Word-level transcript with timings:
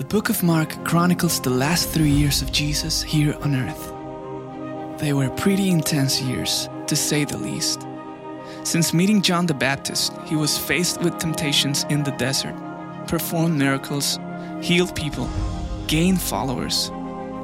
The 0.00 0.06
book 0.06 0.30
of 0.30 0.42
Mark 0.42 0.82
chronicles 0.82 1.42
the 1.42 1.50
last 1.50 1.90
three 1.90 2.08
years 2.08 2.40
of 2.40 2.50
Jesus 2.50 3.02
here 3.02 3.36
on 3.42 3.54
earth. 3.54 4.98
They 4.98 5.12
were 5.12 5.28
pretty 5.28 5.68
intense 5.68 6.22
years, 6.22 6.70
to 6.86 6.96
say 6.96 7.26
the 7.26 7.36
least. 7.36 7.86
Since 8.64 8.94
meeting 8.94 9.20
John 9.20 9.44
the 9.44 9.52
Baptist, 9.52 10.14
he 10.24 10.36
was 10.36 10.56
faced 10.56 11.02
with 11.02 11.18
temptations 11.18 11.84
in 11.90 12.02
the 12.02 12.12
desert, 12.12 12.54
performed 13.08 13.58
miracles, 13.58 14.18
healed 14.62 14.96
people, 14.96 15.28
gained 15.86 16.22
followers, 16.22 16.90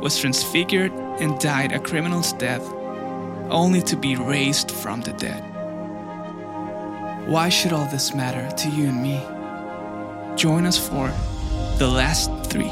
was 0.00 0.18
transfigured, 0.18 0.92
and 1.20 1.38
died 1.38 1.72
a 1.72 1.78
criminal's 1.78 2.32
death, 2.32 2.66
only 3.50 3.82
to 3.82 3.96
be 3.96 4.16
raised 4.16 4.70
from 4.70 5.02
the 5.02 5.12
dead. 5.12 5.42
Why 7.28 7.50
should 7.50 7.74
all 7.74 7.86
this 7.90 8.14
matter 8.14 8.50
to 8.56 8.70
you 8.70 8.88
and 8.88 9.02
me? 9.02 9.20
Join 10.36 10.64
us 10.64 10.78
for 10.78 11.12
The 11.78 11.86
Last 11.86 12.30
Three. 12.46 12.70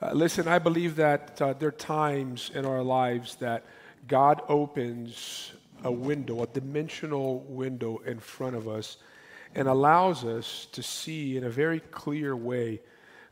Uh, 0.00 0.14
listen, 0.14 0.48
I 0.48 0.58
believe 0.58 0.96
that 0.96 1.42
uh, 1.42 1.52
there 1.52 1.68
are 1.68 1.72
times 1.72 2.50
in 2.54 2.64
our 2.64 2.82
lives 2.82 3.34
that 3.36 3.66
God 4.08 4.40
opens 4.48 5.52
a 5.84 5.92
window, 5.92 6.42
a 6.42 6.46
dimensional 6.46 7.40
window 7.40 7.98
in 8.06 8.20
front 8.20 8.56
of 8.56 8.68
us, 8.68 8.96
and 9.54 9.68
allows 9.68 10.24
us 10.24 10.66
to 10.72 10.82
see 10.82 11.36
in 11.36 11.44
a 11.44 11.50
very 11.50 11.80
clear 11.80 12.34
way 12.34 12.80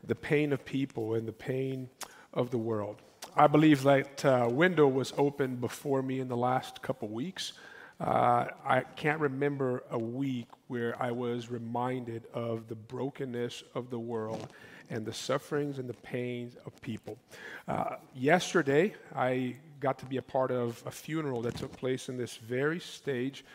the 0.03 0.13
pain 0.13 0.53
of 0.53 0.63
people 0.63 1.15
and 1.15 1.27
the 1.27 1.33
pain 1.33 1.89
of 2.31 2.51
the 2.51 2.59
world. 2.59 2.97
I 3.35 3.47
believe 3.47 3.81
that 3.83 4.23
uh, 4.23 4.47
window 4.51 4.87
was 4.87 5.13
opened 5.17 5.61
before 5.61 6.03
me 6.03 6.19
in 6.19 6.27
the 6.27 6.37
last 6.37 6.83
couple 6.83 7.07
weeks. 7.07 7.53
Uh, 8.01 8.47
I 8.65 8.81
can't 8.95 9.19
remember 9.19 9.83
a 9.91 9.99
week 9.99 10.47
where 10.67 10.99
I 10.99 11.11
was 11.11 11.51
reminded 11.51 12.23
of 12.33 12.67
the 12.67 12.73
brokenness 12.75 13.63
of 13.75 13.91
the 13.91 13.99
world 13.99 14.47
and 14.89 15.05
the 15.05 15.13
sufferings 15.13 15.77
and 15.77 15.87
the 15.87 15.93
pains 15.93 16.55
of 16.65 16.81
people. 16.81 17.19
Uh, 17.67 17.97
yesterday, 18.15 18.95
I 19.15 19.55
got 19.79 19.99
to 19.99 20.05
be 20.07 20.17
a 20.17 20.21
part 20.21 20.49
of 20.49 20.81
a 20.87 20.91
funeral 20.91 21.43
that 21.43 21.57
took 21.57 21.77
place 21.77 22.09
in 22.09 22.17
this 22.17 22.37
very 22.37 22.79
stage. 22.79 23.45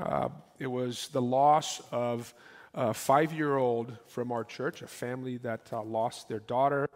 Uh, 0.00 0.30
it 0.58 0.68
was 0.68 1.08
the 1.08 1.20
loss 1.20 1.82
of 1.90 2.32
a 2.72 2.94
five 2.94 3.30
year 3.34 3.58
old 3.58 3.94
from 4.06 4.32
our 4.32 4.42
church, 4.44 4.80
a 4.80 4.86
family 4.86 5.36
that 5.38 5.68
uh, 5.70 5.82
lost 5.82 6.30
their 6.30 6.40
daughter. 6.40 6.88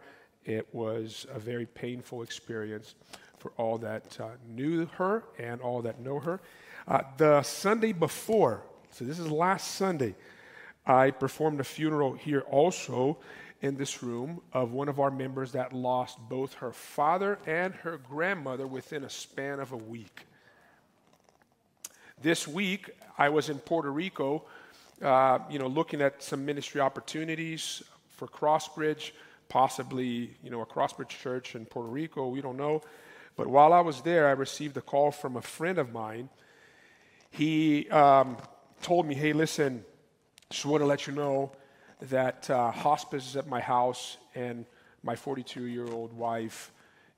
It 0.45 0.67
was 0.73 1.27
a 1.31 1.37
very 1.37 1.67
painful 1.67 2.23
experience 2.23 2.95
for 3.37 3.51
all 3.57 3.77
that 3.77 4.17
uh, 4.19 4.29
knew 4.49 4.87
her 4.97 5.23
and 5.37 5.61
all 5.61 5.83
that 5.83 5.99
know 5.99 6.19
her. 6.19 6.39
Uh, 6.87 7.01
the 7.17 7.41
Sunday 7.43 7.91
before, 7.91 8.61
so 8.91 9.03
this 9.03 9.19
is 9.19 9.29
last 9.29 9.75
Sunday, 9.75 10.15
I 10.85 11.11
performed 11.11 11.59
a 11.59 11.63
funeral 11.65 12.13
here 12.13 12.45
also 12.49 13.17
in 13.61 13.75
this 13.75 14.01
room 14.01 14.39
of 14.53 14.71
one 14.71 14.87
of 14.87 14.97
our 14.97 15.11
members 15.11 15.51
that 15.51 15.73
lost 15.73 16.17
both 16.29 16.53
her 16.53 16.71
father 16.71 17.39
and 17.45 17.73
her 17.73 17.97
grandmother 17.97 18.65
within 18.65 19.03
a 19.03 19.09
span 19.09 19.59
of 19.59 19.73
a 19.73 19.77
week. 19.77 20.21
This 22.21 22.47
week, 22.47 22.89
I 23.17 23.27
was 23.27 23.49
in 23.49 23.59
Puerto 23.59 23.91
Rico, 23.91 24.45
uh, 25.01 25.39
you 25.49 25.59
know, 25.59 25.67
looking 25.67 26.01
at 26.01 26.23
some 26.23 26.45
ministry 26.45 26.79
opportunities 26.79 27.83
for 28.15 28.29
Crossbridge, 28.29 29.11
possibly, 29.49 30.37
you 30.41 30.49
know, 30.49 30.61
a 30.61 30.65
Crossbridge 30.65 31.09
church 31.09 31.53
in 31.53 31.65
Puerto 31.65 31.89
Rico. 31.89 32.29
We 32.29 32.39
don't 32.39 32.57
know. 32.57 32.81
But 33.35 33.47
while 33.47 33.73
I 33.73 33.81
was 33.81 34.01
there, 34.03 34.29
I 34.29 34.31
received 34.31 34.77
a 34.77 34.81
call 34.81 35.11
from 35.11 35.35
a 35.35 35.41
friend 35.41 35.79
of 35.79 35.91
mine. 35.91 36.29
He 37.29 37.89
um, 37.89 38.37
told 38.81 39.05
me, 39.05 39.15
"Hey, 39.15 39.33
listen, 39.33 39.83
just 40.49 40.65
want 40.65 40.81
to 40.81 40.85
let 40.85 41.07
you 41.07 41.13
know 41.13 41.51
that 42.01 42.49
uh, 42.49 42.71
hospice 42.71 43.27
is 43.27 43.35
at 43.35 43.47
my 43.47 43.59
house, 43.59 44.17
and 44.35 44.65
my 45.03 45.15
42 45.15 45.63
year 45.63 45.87
old 45.87 46.13
wife 46.13 46.71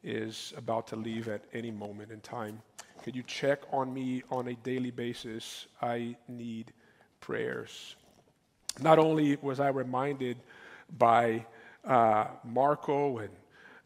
is 0.03 0.53
about 0.57 0.87
to 0.87 0.95
leave 0.95 1.27
at 1.27 1.41
any 1.53 1.71
moment 1.71 2.11
in 2.11 2.21
time. 2.21 2.61
Could 3.03 3.15
you 3.15 3.23
check 3.23 3.61
on 3.71 3.93
me 3.93 4.23
on 4.29 4.47
a 4.47 4.55
daily 4.55 4.91
basis? 4.91 5.67
I 5.81 6.15
need 6.27 6.73
prayers. 7.19 7.95
Not 8.81 8.99
only 8.99 9.37
was 9.41 9.59
I 9.59 9.69
reminded 9.69 10.37
by 10.97 11.45
uh, 11.85 12.27
Marco 12.43 13.19
and 13.19 13.29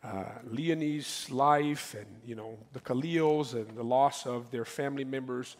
uh, 0.03 0.25
Leonie's 0.45 1.29
life 1.29 1.95
and 1.95 2.07
you 2.25 2.35
know 2.35 2.57
the 2.73 2.79
Khalils 2.79 3.53
and 3.53 3.75
the 3.77 3.83
loss 3.83 4.25
of 4.25 4.51
their 4.51 4.65
family 4.65 5.05
members, 5.05 5.55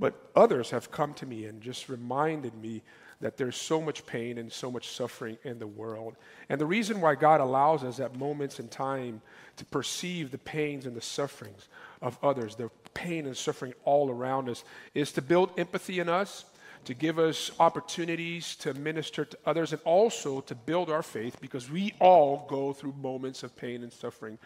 but 0.00 0.30
others 0.34 0.70
have 0.70 0.90
come 0.90 1.12
to 1.14 1.26
me 1.26 1.44
and 1.44 1.60
just 1.60 1.88
reminded 1.90 2.54
me 2.54 2.82
that 3.20 3.36
there's 3.36 3.56
so 3.56 3.82
much 3.82 4.06
pain 4.06 4.38
and 4.38 4.50
so 4.50 4.70
much 4.70 4.88
suffering 4.88 5.36
in 5.44 5.58
the 5.58 5.66
world. 5.66 6.16
And 6.48 6.58
the 6.58 6.66
reason 6.66 7.02
why 7.02 7.14
God 7.14 7.42
allows 7.42 7.84
us 7.84 8.00
at 8.00 8.16
moments 8.16 8.58
in 8.58 8.68
time 8.68 9.20
to 9.58 9.64
perceive 9.66 10.30
the 10.30 10.38
pains 10.38 10.86
and 10.86 10.96
the 10.96 11.02
sufferings 11.02 11.68
of 12.00 12.18
others, 12.22 12.56
the 12.56 12.70
pain 12.94 13.26
and 13.26 13.36
suffering 13.36 13.74
all 13.84 14.10
around 14.10 14.48
us, 14.48 14.64
is 14.94 15.12
to 15.12 15.22
build 15.22 15.50
empathy 15.58 16.00
in 16.00 16.08
us, 16.08 16.46
to 16.86 16.94
give 16.94 17.18
us 17.18 17.50
opportunities 17.60 18.56
to 18.56 18.72
minister 18.72 19.26
to 19.26 19.38
others, 19.44 19.72
and 19.72 19.82
also 19.84 20.40
to 20.40 20.54
build 20.54 20.88
our 20.88 21.02
faith 21.02 21.36
because 21.42 21.70
we 21.70 21.92
all 22.00 22.46
go 22.48 22.72
through 22.72 22.94
moments 22.94 23.42
of 23.42 23.54
pain 23.54 23.82
and 23.82 23.92
suffering 23.92 24.38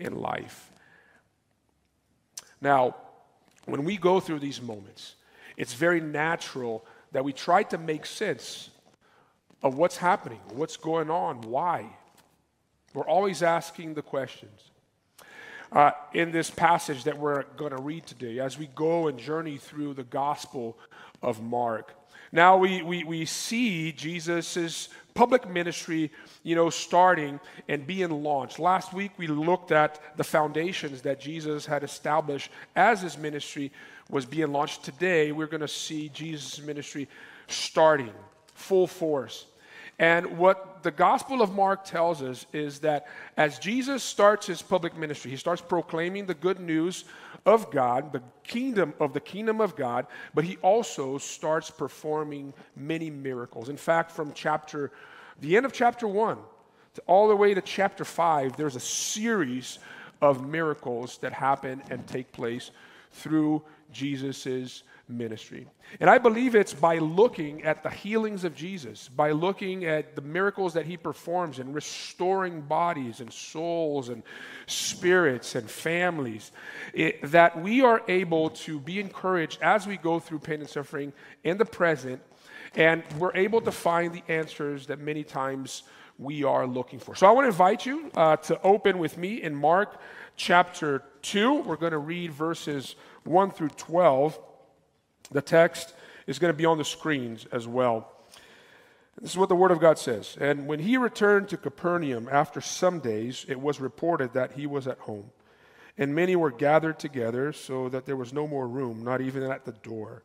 in 0.00 0.16
life. 0.16 0.70
Now, 2.62 2.96
when 3.66 3.84
we 3.84 3.96
go 3.96 4.20
through 4.20 4.38
these 4.38 4.62
moments, 4.62 5.16
it's 5.56 5.74
very 5.74 6.00
natural 6.00 6.84
that 7.12 7.24
we 7.24 7.32
try 7.32 7.62
to 7.64 7.78
make 7.78 8.06
sense 8.06 8.70
of 9.62 9.76
what's 9.76 9.96
happening, 9.96 10.40
what's 10.52 10.76
going 10.76 11.10
on, 11.10 11.40
why. 11.42 11.86
We're 12.94 13.08
always 13.08 13.42
asking 13.42 13.94
the 13.94 14.02
questions. 14.02 14.70
Uh, 15.72 15.90
in 16.14 16.30
this 16.30 16.48
passage 16.48 17.04
that 17.04 17.18
we're 17.18 17.42
going 17.56 17.72
to 17.72 17.82
read 17.82 18.06
today, 18.06 18.38
as 18.38 18.56
we 18.56 18.68
go 18.74 19.08
and 19.08 19.18
journey 19.18 19.56
through 19.56 19.94
the 19.94 20.04
Gospel 20.04 20.78
of 21.22 21.42
Mark, 21.42 21.94
now 22.32 22.56
we, 22.56 22.82
we, 22.82 23.04
we 23.04 23.24
see 23.24 23.92
Jesus' 23.92 24.88
public 25.14 25.48
ministry, 25.48 26.10
you 26.42 26.54
know, 26.54 26.70
starting 26.70 27.40
and 27.68 27.86
being 27.86 28.22
launched. 28.22 28.58
Last 28.58 28.92
week 28.92 29.12
we 29.16 29.26
looked 29.26 29.72
at 29.72 30.00
the 30.16 30.24
foundations 30.24 31.02
that 31.02 31.20
Jesus 31.20 31.66
had 31.66 31.82
established 31.82 32.50
as 32.76 33.02
his 33.02 33.16
ministry 33.16 33.72
was 34.10 34.26
being 34.26 34.52
launched. 34.52 34.84
Today, 34.84 35.32
we're 35.32 35.46
going 35.46 35.60
to 35.62 35.68
see 35.68 36.08
Jesus' 36.10 36.60
ministry 36.60 37.08
starting 37.48 38.12
full 38.54 38.86
force. 38.86 39.46
And 39.98 40.38
what 40.38 40.82
the 40.82 40.90
Gospel 40.90 41.40
of 41.40 41.54
Mark 41.54 41.84
tells 41.84 42.22
us 42.22 42.44
is 42.52 42.80
that 42.80 43.06
as 43.36 43.58
Jesus 43.58 44.02
starts 44.02 44.46
his 44.46 44.60
public 44.60 44.96
ministry, 44.96 45.30
he 45.30 45.38
starts 45.38 45.62
proclaiming 45.62 46.26
the 46.26 46.34
good 46.34 46.60
news 46.60 47.04
of 47.46 47.70
God, 47.70 48.12
the 48.12 48.22
kingdom 48.56 48.94
of 49.00 49.12
the 49.12 49.20
kingdom 49.20 49.60
of 49.60 49.76
God, 49.76 50.06
but 50.32 50.42
he 50.42 50.56
also 50.62 51.18
starts 51.18 51.70
performing 51.70 52.54
many 52.74 53.10
miracles. 53.10 53.68
In 53.68 53.76
fact, 53.76 54.10
from 54.10 54.32
chapter 54.32 54.90
the 55.42 55.58
end 55.58 55.66
of 55.66 55.74
chapter 55.74 56.08
1 56.08 56.38
to 56.94 57.02
all 57.06 57.28
the 57.28 57.36
way 57.36 57.52
to 57.52 57.60
chapter 57.60 58.02
5, 58.02 58.56
there's 58.56 58.74
a 58.74 58.80
series 58.80 59.78
of 60.22 60.48
miracles 60.48 61.18
that 61.18 61.34
happen 61.34 61.82
and 61.90 62.06
take 62.06 62.32
place 62.32 62.70
through 63.12 63.62
Jesus' 63.92 64.82
ministry. 65.08 65.66
And 66.00 66.10
I 66.10 66.18
believe 66.18 66.54
it's 66.54 66.74
by 66.74 66.98
looking 66.98 67.62
at 67.62 67.82
the 67.82 67.90
healings 67.90 68.44
of 68.44 68.54
Jesus, 68.54 69.08
by 69.08 69.30
looking 69.30 69.84
at 69.84 70.16
the 70.16 70.22
miracles 70.22 70.74
that 70.74 70.86
he 70.86 70.96
performs 70.96 71.58
in 71.58 71.72
restoring 71.72 72.60
bodies 72.62 73.20
and 73.20 73.32
souls 73.32 74.08
and 74.08 74.22
spirits 74.66 75.54
and 75.54 75.70
families, 75.70 76.50
it, 76.92 77.22
that 77.30 77.60
we 77.60 77.82
are 77.82 78.02
able 78.08 78.50
to 78.50 78.80
be 78.80 78.98
encouraged 78.98 79.60
as 79.62 79.86
we 79.86 79.96
go 79.96 80.18
through 80.18 80.40
pain 80.40 80.60
and 80.60 80.68
suffering 80.68 81.12
in 81.44 81.56
the 81.56 81.64
present, 81.64 82.20
and 82.74 83.04
we're 83.18 83.34
able 83.36 83.60
to 83.60 83.72
find 83.72 84.12
the 84.12 84.22
answers 84.28 84.86
that 84.86 84.98
many 84.98 85.22
times 85.22 85.84
we 86.18 86.44
are 86.44 86.66
looking 86.66 86.98
for. 86.98 87.14
So 87.14 87.26
I 87.26 87.30
want 87.30 87.44
to 87.44 87.50
invite 87.50 87.86
you 87.86 88.10
uh, 88.16 88.36
to 88.36 88.60
open 88.62 88.98
with 88.98 89.18
me 89.18 89.42
in 89.42 89.54
Mark 89.54 90.00
chapter 90.36 91.02
2. 91.22 91.62
We're 91.62 91.76
going 91.76 91.92
to 91.92 91.98
read 91.98 92.32
verses 92.32 92.96
1 93.26 93.50
through 93.50 93.70
12. 93.70 94.38
The 95.30 95.42
text 95.42 95.94
is 96.26 96.38
going 96.38 96.52
to 96.52 96.56
be 96.56 96.66
on 96.66 96.78
the 96.78 96.84
screens 96.84 97.46
as 97.52 97.66
well. 97.66 98.12
This 99.20 99.30
is 99.30 99.38
what 99.38 99.48
the 99.48 99.56
Word 99.56 99.70
of 99.70 99.80
God 99.80 99.98
says. 99.98 100.36
And 100.40 100.66
when 100.66 100.78
he 100.78 100.96
returned 100.96 101.48
to 101.48 101.56
Capernaum 101.56 102.28
after 102.30 102.60
some 102.60 103.00
days, 103.00 103.46
it 103.48 103.60
was 103.60 103.80
reported 103.80 104.34
that 104.34 104.52
he 104.52 104.66
was 104.66 104.86
at 104.86 104.98
home. 104.98 105.30
And 105.96 106.14
many 106.14 106.36
were 106.36 106.50
gathered 106.50 106.98
together 106.98 107.54
so 107.54 107.88
that 107.88 108.04
there 108.04 108.16
was 108.16 108.34
no 108.34 108.46
more 108.46 108.68
room, 108.68 109.02
not 109.02 109.22
even 109.22 109.42
at 109.42 109.64
the 109.64 109.72
door. 109.72 110.22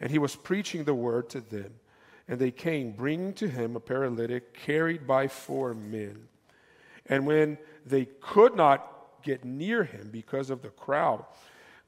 And 0.00 0.10
he 0.10 0.18
was 0.18 0.36
preaching 0.36 0.84
the 0.84 0.94
word 0.94 1.28
to 1.30 1.40
them. 1.40 1.74
And 2.28 2.38
they 2.38 2.52
came, 2.52 2.92
bringing 2.92 3.32
to 3.34 3.48
him 3.48 3.74
a 3.74 3.80
paralytic 3.80 4.54
carried 4.54 5.06
by 5.06 5.26
four 5.26 5.74
men. 5.74 6.28
And 7.06 7.26
when 7.26 7.58
they 7.84 8.04
could 8.20 8.54
not 8.54 9.22
get 9.22 9.44
near 9.44 9.82
him 9.82 10.10
because 10.12 10.50
of 10.50 10.62
the 10.62 10.68
crowd, 10.68 11.24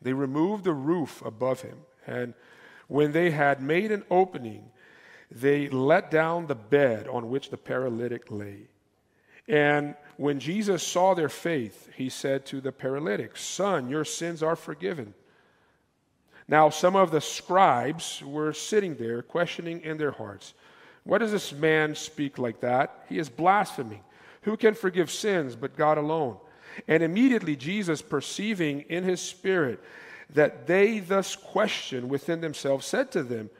they 0.02 0.12
removed 0.12 0.64
the 0.64 0.73
roof 0.73 1.23
above 1.25 1.62
him, 1.62 1.79
and 2.06 2.35
when 2.88 3.12
they 3.12 3.31
had 3.31 3.62
made 3.62 3.93
an 3.93 4.05
opening, 4.11 4.70
they 5.31 5.69
let 5.69 6.11
down 6.11 6.47
the 6.47 6.55
bed 6.55 7.06
on 7.06 7.31
which 7.31 7.50
the 7.50 7.56
paralytic 7.56 8.31
lay. 8.31 8.67
And 9.47 9.94
when 10.17 10.41
Jesus 10.41 10.82
saw 10.82 11.14
their 11.14 11.29
faith, 11.29 11.88
he 11.97 12.08
said 12.08 12.47
to 12.47 12.61
the 12.61 12.73
paralytic, 12.73 13.37
Son, 13.37 13.88
your 13.88 14.05
sins 14.05 14.43
are 14.43 14.56
forgiven. 14.56 15.14
Now, 16.49 16.69
some 16.69 16.96
of 16.96 17.12
the 17.12 17.20
scribes 17.20 18.23
were 18.25 18.53
sitting 18.53 18.96
there, 18.96 19.23
questioning 19.23 19.81
in 19.82 19.99
their 19.99 20.11
hearts, 20.11 20.55
Why 21.05 21.19
does 21.19 21.31
this 21.31 21.53
man 21.53 21.94
speak 21.94 22.38
like 22.38 22.61
that? 22.61 23.05
He 23.08 23.19
is 23.19 23.29
blaspheming. 23.29 24.03
Who 24.43 24.56
can 24.56 24.75
forgive 24.75 25.11
sins 25.11 25.55
but 25.55 25.76
God 25.76 25.96
alone? 25.96 26.38
And 26.88 27.03
immediately 27.03 27.56
Jesus, 27.56 28.03
perceiving 28.03 28.82
in 28.82 29.05
his 29.05 29.21
spirit 29.21 29.81
that 30.35 30.67
they 30.67 31.00
thus 31.00 31.37
questioned 31.37 32.09
within 32.09 32.41
themselves, 32.41 32.87
said 32.87 33.11
to 33.12 33.23
them, 33.23 33.50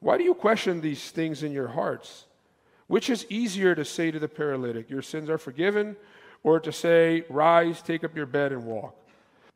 Why 0.00 0.18
do 0.18 0.24
you 0.24 0.34
question 0.34 0.80
these 0.80 1.10
things 1.10 1.42
in 1.42 1.52
your 1.52 1.68
hearts? 1.68 2.26
Which 2.86 3.08
is 3.08 3.26
easier 3.28 3.74
to 3.74 3.84
say 3.84 4.10
to 4.10 4.18
the 4.18 4.28
paralytic, 4.28 4.90
Your 4.90 5.02
sins 5.02 5.30
are 5.30 5.38
forgiven, 5.38 5.96
or 6.42 6.60
to 6.60 6.72
say, 6.72 7.24
Rise, 7.28 7.82
take 7.82 8.04
up 8.04 8.16
your 8.16 8.26
bed, 8.26 8.52
and 8.52 8.64
walk? 8.64 8.96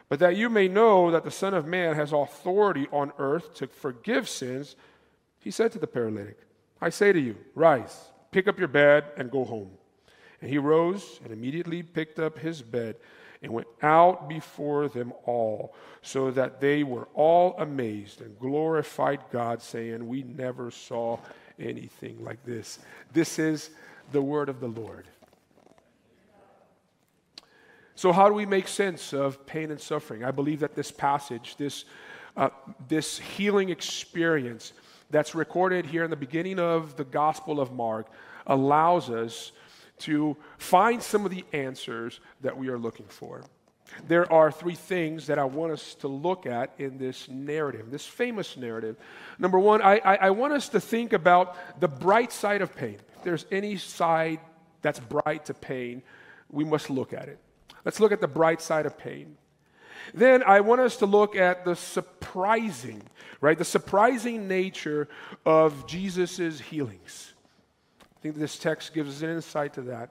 But 0.08 0.20
that 0.20 0.36
you 0.36 0.48
may 0.48 0.68
know 0.68 1.10
that 1.10 1.24
the 1.24 1.30
Son 1.30 1.54
of 1.54 1.66
Man 1.66 1.94
has 1.94 2.12
authority 2.12 2.86
on 2.92 3.12
earth 3.18 3.54
to 3.54 3.66
forgive 3.66 4.28
sins, 4.28 4.76
he 5.40 5.50
said 5.50 5.72
to 5.72 5.78
the 5.78 5.86
paralytic, 5.86 6.38
I 6.80 6.90
say 6.90 7.12
to 7.12 7.20
you, 7.20 7.36
Rise, 7.54 8.08
pick 8.30 8.48
up 8.48 8.58
your 8.58 8.68
bed, 8.68 9.04
and 9.16 9.30
go 9.30 9.44
home. 9.44 9.70
And 10.40 10.50
he 10.50 10.58
rose 10.58 11.20
and 11.22 11.32
immediately 11.32 11.82
picked 11.82 12.18
up 12.18 12.38
his 12.38 12.62
bed 12.62 12.96
and 13.42 13.52
went 13.52 13.68
out 13.82 14.28
before 14.28 14.88
them 14.88 15.12
all, 15.26 15.74
so 16.00 16.30
that 16.30 16.60
they 16.60 16.82
were 16.82 17.08
all 17.12 17.54
amazed 17.58 18.22
and 18.22 18.38
glorified 18.38 19.20
God, 19.30 19.60
saying, 19.60 20.06
We 20.06 20.22
never 20.22 20.70
saw 20.70 21.18
anything 21.58 22.24
like 22.24 22.42
this. 22.44 22.78
This 23.12 23.38
is 23.38 23.70
the 24.12 24.22
word 24.22 24.48
of 24.48 24.60
the 24.60 24.68
Lord. 24.68 25.06
So, 27.96 28.12
how 28.12 28.28
do 28.28 28.34
we 28.34 28.46
make 28.46 28.66
sense 28.66 29.12
of 29.12 29.46
pain 29.46 29.70
and 29.70 29.80
suffering? 29.80 30.24
I 30.24 30.30
believe 30.30 30.60
that 30.60 30.74
this 30.74 30.90
passage, 30.90 31.56
this, 31.56 31.84
uh, 32.36 32.48
this 32.88 33.18
healing 33.18 33.68
experience 33.68 34.72
that's 35.10 35.34
recorded 35.34 35.86
here 35.86 36.02
in 36.02 36.10
the 36.10 36.16
beginning 36.16 36.58
of 36.58 36.96
the 36.96 37.04
Gospel 37.04 37.60
of 37.60 37.72
Mark, 37.72 38.08
allows 38.46 39.10
us 39.10 39.52
to 40.04 40.36
find 40.58 41.02
some 41.02 41.24
of 41.24 41.30
the 41.30 41.44
answers 41.52 42.20
that 42.40 42.56
we 42.56 42.68
are 42.68 42.78
looking 42.78 43.06
for. 43.06 43.42
There 44.08 44.30
are 44.32 44.50
three 44.50 44.74
things 44.74 45.26
that 45.26 45.38
I 45.38 45.44
want 45.44 45.72
us 45.72 45.94
to 45.96 46.08
look 46.08 46.46
at 46.46 46.72
in 46.78 46.98
this 46.98 47.28
narrative, 47.28 47.90
this 47.90 48.06
famous 48.06 48.56
narrative. 48.56 48.96
Number 49.38 49.58
one, 49.58 49.82
I, 49.82 49.98
I, 49.98 50.14
I 50.16 50.30
want 50.30 50.52
us 50.52 50.70
to 50.70 50.80
think 50.80 51.12
about 51.12 51.80
the 51.80 51.88
bright 51.88 52.32
side 52.32 52.62
of 52.62 52.74
pain. 52.74 52.96
If 53.16 53.22
there's 53.22 53.46
any 53.52 53.76
side 53.76 54.40
that's 54.82 55.00
bright 55.00 55.44
to 55.46 55.54
pain, 55.54 56.02
we 56.50 56.64
must 56.64 56.90
look 56.90 57.12
at 57.12 57.28
it. 57.28 57.38
Let's 57.84 58.00
look 58.00 58.12
at 58.12 58.20
the 58.20 58.28
bright 58.28 58.62
side 58.62 58.86
of 58.86 58.98
pain. 58.98 59.36
Then 60.12 60.42
I 60.42 60.60
want 60.60 60.80
us 60.80 60.96
to 60.98 61.06
look 61.06 61.36
at 61.36 61.64
the 61.64 61.76
surprising, 61.76 63.02
right? 63.40 63.56
The 63.56 63.64
surprising 63.64 64.48
nature 64.48 65.08
of 65.46 65.86
Jesus' 65.86 66.60
healings. 66.60 67.33
I 68.24 68.28
think 68.28 68.38
this 68.38 68.58
text 68.58 68.94
gives 68.94 69.16
us 69.16 69.20
an 69.20 69.28
insight 69.28 69.74
to 69.74 69.82
that. 69.82 70.08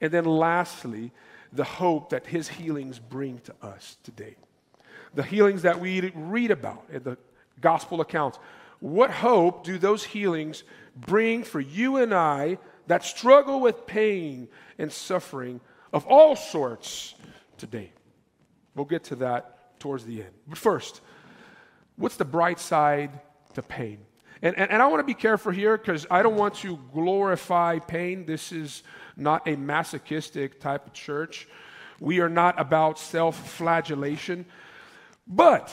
And 0.00 0.10
then 0.10 0.24
lastly, 0.24 1.12
the 1.52 1.62
hope 1.62 2.08
that 2.08 2.26
his 2.26 2.48
healings 2.48 2.98
bring 2.98 3.38
to 3.40 3.54
us 3.60 3.98
today. 4.02 4.36
The 5.14 5.22
healings 5.22 5.60
that 5.60 5.78
we 5.78 6.10
read 6.14 6.52
about 6.52 6.86
in 6.90 7.02
the 7.02 7.18
gospel 7.60 8.00
accounts. 8.00 8.38
What 8.78 9.10
hope 9.10 9.62
do 9.62 9.76
those 9.76 10.04
healings 10.04 10.64
bring 10.96 11.44
for 11.44 11.60
you 11.60 11.98
and 11.98 12.14
I 12.14 12.56
that 12.86 13.04
struggle 13.04 13.60
with 13.60 13.86
pain 13.86 14.48
and 14.78 14.90
suffering 14.90 15.60
of 15.92 16.06
all 16.06 16.36
sorts 16.36 17.14
today? 17.58 17.92
We'll 18.74 18.86
get 18.86 19.04
to 19.04 19.16
that 19.16 19.78
towards 19.78 20.06
the 20.06 20.22
end. 20.22 20.32
But 20.48 20.56
first, 20.56 21.02
what's 21.96 22.16
the 22.16 22.24
bright 22.24 22.58
side 22.58 23.20
to 23.52 23.60
pain? 23.60 23.98
And, 24.42 24.56
and, 24.56 24.70
and 24.70 24.82
I 24.82 24.86
want 24.86 25.00
to 25.00 25.04
be 25.04 25.14
careful 25.14 25.52
here 25.52 25.76
because 25.76 26.06
I 26.10 26.22
don't 26.22 26.36
want 26.36 26.54
to 26.56 26.78
glorify 26.92 27.78
pain. 27.78 28.24
This 28.24 28.52
is 28.52 28.82
not 29.16 29.46
a 29.46 29.56
masochistic 29.56 30.60
type 30.60 30.86
of 30.86 30.92
church. 30.92 31.46
We 32.00 32.20
are 32.20 32.28
not 32.28 32.58
about 32.58 32.98
self 32.98 33.50
flagellation. 33.50 34.46
But 35.26 35.72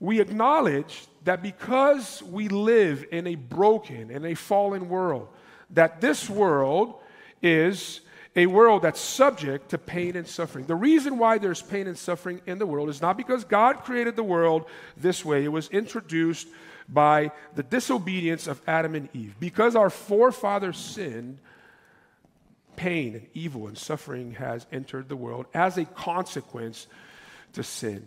we 0.00 0.20
acknowledge 0.20 1.06
that 1.24 1.42
because 1.42 2.22
we 2.22 2.48
live 2.48 3.04
in 3.10 3.26
a 3.26 3.34
broken 3.34 4.10
and 4.10 4.24
a 4.24 4.34
fallen 4.34 4.88
world, 4.88 5.28
that 5.70 6.00
this 6.00 6.30
world 6.30 7.00
is 7.42 8.00
a 8.36 8.46
world 8.46 8.82
that's 8.82 9.00
subject 9.00 9.70
to 9.70 9.78
pain 9.78 10.16
and 10.16 10.26
suffering. 10.26 10.66
The 10.66 10.74
reason 10.74 11.18
why 11.18 11.38
there's 11.38 11.62
pain 11.62 11.86
and 11.86 11.96
suffering 11.96 12.40
in 12.46 12.58
the 12.58 12.66
world 12.66 12.88
is 12.88 13.00
not 13.00 13.16
because 13.16 13.44
God 13.44 13.84
created 13.84 14.16
the 14.16 14.24
world 14.24 14.66
this 14.96 15.24
way, 15.24 15.44
it 15.44 15.52
was 15.52 15.68
introduced 15.68 16.48
by 16.88 17.32
the 17.54 17.62
disobedience 17.62 18.46
of 18.46 18.60
Adam 18.66 18.94
and 18.94 19.08
Eve. 19.14 19.34
Because 19.40 19.76
our 19.76 19.90
forefathers 19.90 20.76
sinned, 20.76 21.38
pain 22.76 23.14
and 23.14 23.26
evil 23.34 23.66
and 23.68 23.78
suffering 23.78 24.32
has 24.32 24.66
entered 24.72 25.08
the 25.08 25.16
world 25.16 25.46
as 25.54 25.78
a 25.78 25.84
consequence 25.84 26.86
to 27.52 27.62
sin. 27.62 28.04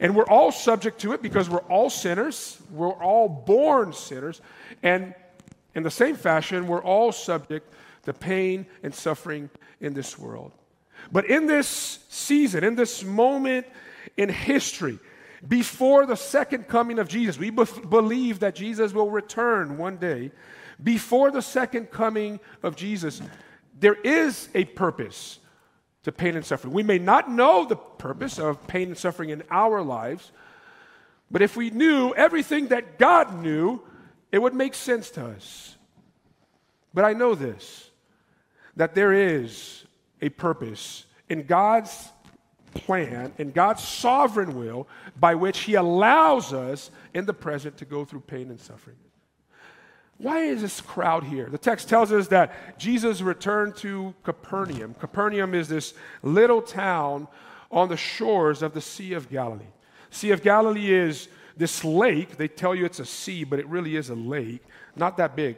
And 0.00 0.14
we're 0.14 0.28
all 0.28 0.52
subject 0.52 1.00
to 1.00 1.12
it 1.12 1.22
because 1.22 1.50
we're 1.50 1.58
all 1.58 1.90
sinners. 1.90 2.58
We're 2.70 2.92
all 2.92 3.28
born 3.28 3.92
sinners. 3.92 4.40
And 4.82 5.14
in 5.74 5.82
the 5.82 5.90
same 5.90 6.16
fashion, 6.16 6.66
we're 6.66 6.82
all 6.82 7.12
subject 7.12 7.72
to 8.04 8.12
pain 8.12 8.66
and 8.82 8.94
suffering 8.94 9.50
in 9.80 9.94
this 9.94 10.18
world. 10.18 10.52
But 11.10 11.26
in 11.26 11.46
this 11.46 12.00
season, 12.08 12.64
in 12.64 12.74
this 12.74 13.04
moment 13.04 13.66
in 14.16 14.28
history, 14.28 14.98
before 15.46 16.06
the 16.06 16.16
second 16.16 16.66
coming 16.68 16.98
of 16.98 17.08
Jesus, 17.08 17.38
we 17.38 17.50
be- 17.50 17.64
believe 17.88 18.40
that 18.40 18.54
Jesus 18.54 18.92
will 18.92 19.10
return 19.10 19.78
one 19.78 19.96
day. 19.96 20.32
Before 20.82 21.30
the 21.30 21.42
second 21.42 21.90
coming 21.90 22.40
of 22.62 22.76
Jesus, 22.76 23.20
there 23.78 23.94
is 23.94 24.48
a 24.54 24.64
purpose 24.64 25.38
to 26.04 26.12
pain 26.12 26.36
and 26.36 26.44
suffering. 26.44 26.72
We 26.72 26.82
may 26.82 26.98
not 26.98 27.30
know 27.30 27.64
the 27.64 27.76
purpose 27.76 28.38
of 28.38 28.66
pain 28.66 28.88
and 28.88 28.98
suffering 28.98 29.30
in 29.30 29.42
our 29.50 29.82
lives, 29.82 30.32
but 31.30 31.42
if 31.42 31.56
we 31.56 31.70
knew 31.70 32.14
everything 32.14 32.68
that 32.68 32.98
God 32.98 33.42
knew, 33.42 33.82
it 34.32 34.38
would 34.38 34.54
make 34.54 34.74
sense 34.74 35.10
to 35.10 35.26
us. 35.26 35.76
But 36.94 37.04
I 37.04 37.12
know 37.12 37.34
this 37.34 37.90
that 38.76 38.94
there 38.94 39.12
is 39.12 39.84
a 40.22 40.28
purpose 40.28 41.04
in 41.28 41.42
God's 41.42 42.12
plan, 42.78 43.32
and 43.38 43.52
God's 43.52 43.82
sovereign 43.82 44.58
will, 44.58 44.88
by 45.18 45.34
which 45.34 45.60
He 45.60 45.74
allows 45.74 46.52
us 46.52 46.90
in 47.14 47.26
the 47.26 47.34
present 47.34 47.76
to 47.78 47.84
go 47.84 48.04
through 48.04 48.20
pain 48.20 48.50
and 48.50 48.60
suffering. 48.60 48.96
Why 50.18 50.40
is 50.40 50.62
this 50.62 50.80
crowd 50.80 51.24
here? 51.24 51.48
The 51.48 51.58
text 51.58 51.88
tells 51.88 52.10
us 52.10 52.28
that 52.28 52.78
Jesus 52.78 53.20
returned 53.20 53.76
to 53.76 54.14
Capernaum. 54.24 54.94
Capernaum 54.94 55.54
is 55.54 55.68
this 55.68 55.94
little 56.22 56.60
town 56.60 57.28
on 57.70 57.88
the 57.88 57.96
shores 57.96 58.62
of 58.62 58.74
the 58.74 58.80
Sea 58.80 59.12
of 59.12 59.30
Galilee. 59.30 59.64
Sea 60.10 60.32
of 60.32 60.42
Galilee 60.42 60.92
is 60.92 61.28
this 61.56 61.84
lake. 61.84 62.36
They 62.36 62.48
tell 62.48 62.74
you 62.74 62.84
it's 62.84 62.98
a 62.98 63.04
sea, 63.04 63.44
but 63.44 63.60
it 63.60 63.68
really 63.68 63.94
is 63.94 64.10
a 64.10 64.14
lake. 64.14 64.62
Not 64.96 65.16
that 65.18 65.36
big, 65.36 65.56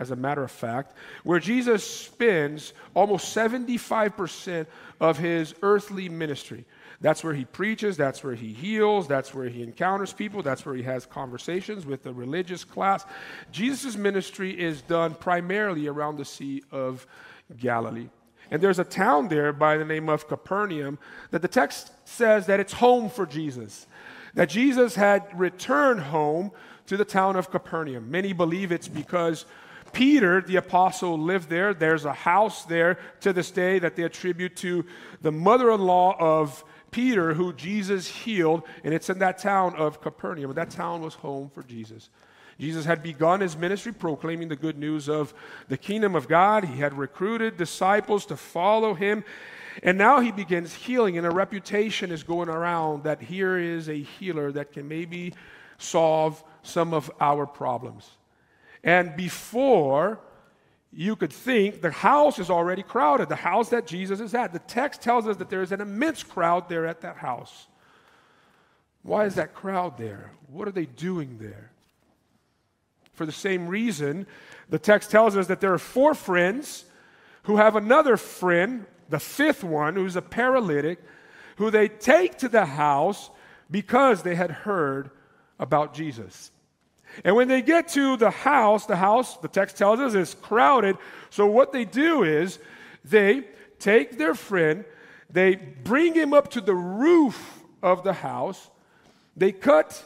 as 0.00 0.10
a 0.10 0.16
matter 0.16 0.42
of 0.42 0.50
fact, 0.50 0.96
where 1.22 1.38
Jesus 1.38 1.84
spends 1.84 2.72
almost 2.94 3.36
75% 3.36 4.66
of 4.98 5.18
his 5.18 5.54
earthly 5.62 6.08
ministry. 6.08 6.64
That's 7.02 7.22
where 7.22 7.34
he 7.34 7.44
preaches, 7.44 7.96
that's 7.96 8.24
where 8.24 8.34
he 8.34 8.52
heals, 8.52 9.06
that's 9.06 9.32
where 9.34 9.48
he 9.48 9.62
encounters 9.62 10.12
people, 10.12 10.42
that's 10.42 10.66
where 10.66 10.74
he 10.74 10.82
has 10.82 11.06
conversations 11.06 11.86
with 11.86 12.02
the 12.02 12.12
religious 12.12 12.64
class. 12.64 13.04
Jesus' 13.52 13.96
ministry 13.96 14.58
is 14.58 14.82
done 14.82 15.14
primarily 15.14 15.86
around 15.86 16.16
the 16.16 16.24
Sea 16.24 16.62
of 16.72 17.06
Galilee. 17.58 18.08
And 18.50 18.62
there's 18.62 18.78
a 18.78 18.84
town 18.84 19.28
there 19.28 19.52
by 19.52 19.76
the 19.76 19.84
name 19.84 20.08
of 20.08 20.28
Capernaum 20.28 20.98
that 21.30 21.42
the 21.42 21.48
text 21.48 21.92
says 22.04 22.46
that 22.46 22.58
it's 22.58 22.72
home 22.72 23.08
for 23.08 23.24
Jesus. 23.24 23.86
That 24.34 24.48
Jesus 24.48 24.94
had 24.94 25.26
returned 25.38 26.00
home 26.00 26.52
to 26.86 26.96
the 26.96 27.04
town 27.04 27.36
of 27.36 27.50
Capernaum. 27.50 28.10
Many 28.10 28.32
believe 28.32 28.72
it's 28.72 28.88
because 28.88 29.46
Peter, 29.92 30.40
the 30.40 30.56
apostle, 30.56 31.18
lived 31.18 31.48
there. 31.48 31.74
There's 31.74 32.04
a 32.04 32.12
house 32.12 32.64
there 32.64 32.98
to 33.20 33.32
this 33.32 33.50
day 33.50 33.78
that 33.78 33.96
they 33.96 34.04
attribute 34.04 34.56
to 34.56 34.84
the 35.20 35.32
mother 35.32 35.70
in 35.70 35.80
law 35.80 36.16
of 36.18 36.64
Peter, 36.90 37.34
who 37.34 37.52
Jesus 37.52 38.06
healed, 38.06 38.64
and 38.82 38.92
it's 38.92 39.10
in 39.10 39.18
that 39.20 39.38
town 39.38 39.74
of 39.76 40.00
Capernaum. 40.00 40.52
That 40.54 40.70
town 40.70 41.02
was 41.02 41.14
home 41.14 41.50
for 41.54 41.62
Jesus. 41.62 42.10
Jesus 42.58 42.84
had 42.84 43.02
begun 43.02 43.40
his 43.40 43.56
ministry 43.56 43.92
proclaiming 43.92 44.48
the 44.48 44.56
good 44.56 44.76
news 44.76 45.08
of 45.08 45.32
the 45.68 45.78
kingdom 45.78 46.14
of 46.14 46.28
God. 46.28 46.64
He 46.64 46.78
had 46.78 46.98
recruited 46.98 47.56
disciples 47.56 48.26
to 48.26 48.36
follow 48.36 48.92
him. 48.92 49.24
And 49.82 49.96
now 49.96 50.20
he 50.20 50.30
begins 50.30 50.74
healing, 50.74 51.16
and 51.16 51.26
a 51.26 51.30
reputation 51.30 52.10
is 52.10 52.22
going 52.22 52.48
around 52.48 53.04
that 53.04 53.22
here 53.22 53.56
is 53.56 53.88
a 53.88 53.94
healer 53.94 54.52
that 54.52 54.72
can 54.72 54.88
maybe 54.88 55.32
solve 55.78 56.42
some 56.62 56.92
of 56.92 57.10
our 57.20 57.46
problems. 57.46 58.10
And 58.82 59.16
before 59.16 60.20
you 60.92 61.14
could 61.16 61.32
think 61.32 61.82
the 61.82 61.90
house 61.90 62.38
is 62.38 62.50
already 62.50 62.82
crowded, 62.82 63.28
the 63.28 63.36
house 63.36 63.68
that 63.68 63.86
Jesus 63.86 64.20
is 64.20 64.34
at. 64.34 64.52
The 64.52 64.58
text 64.58 65.02
tells 65.02 65.26
us 65.26 65.36
that 65.36 65.50
there 65.50 65.62
is 65.62 65.72
an 65.72 65.80
immense 65.80 66.22
crowd 66.22 66.68
there 66.68 66.86
at 66.86 67.02
that 67.02 67.16
house. 67.16 67.66
Why 69.02 69.24
is 69.24 69.36
that 69.36 69.54
crowd 69.54 69.96
there? 69.98 70.32
What 70.48 70.68
are 70.68 70.72
they 70.72 70.86
doing 70.86 71.38
there? 71.40 71.70
For 73.12 73.24
the 73.24 73.32
same 73.32 73.68
reason, 73.68 74.26
the 74.68 74.78
text 74.78 75.10
tells 75.10 75.36
us 75.36 75.46
that 75.46 75.60
there 75.60 75.72
are 75.72 75.78
four 75.78 76.14
friends 76.14 76.84
who 77.44 77.56
have 77.56 77.76
another 77.76 78.16
friend, 78.16 78.86
the 79.08 79.20
fifth 79.20 79.62
one, 79.62 79.94
who's 79.94 80.16
a 80.16 80.22
paralytic, 80.22 80.98
who 81.56 81.70
they 81.70 81.88
take 81.88 82.38
to 82.38 82.48
the 82.48 82.64
house 82.64 83.30
because 83.70 84.22
they 84.22 84.34
had 84.34 84.50
heard 84.50 85.10
about 85.58 85.94
Jesus. 85.94 86.50
And 87.24 87.36
when 87.36 87.48
they 87.48 87.62
get 87.62 87.88
to 87.88 88.16
the 88.16 88.30
house, 88.30 88.86
the 88.86 88.96
house, 88.96 89.36
the 89.38 89.48
text 89.48 89.76
tells 89.76 90.00
us, 90.00 90.14
is 90.14 90.34
crowded. 90.34 90.96
So 91.30 91.46
what 91.46 91.72
they 91.72 91.84
do 91.84 92.22
is 92.22 92.58
they 93.04 93.44
take 93.78 94.18
their 94.18 94.34
friend, 94.34 94.84
they 95.28 95.56
bring 95.56 96.14
him 96.14 96.32
up 96.34 96.50
to 96.50 96.60
the 96.60 96.74
roof 96.74 97.62
of 97.82 98.04
the 98.04 98.12
house, 98.12 98.70
they 99.36 99.52
cut 99.52 100.04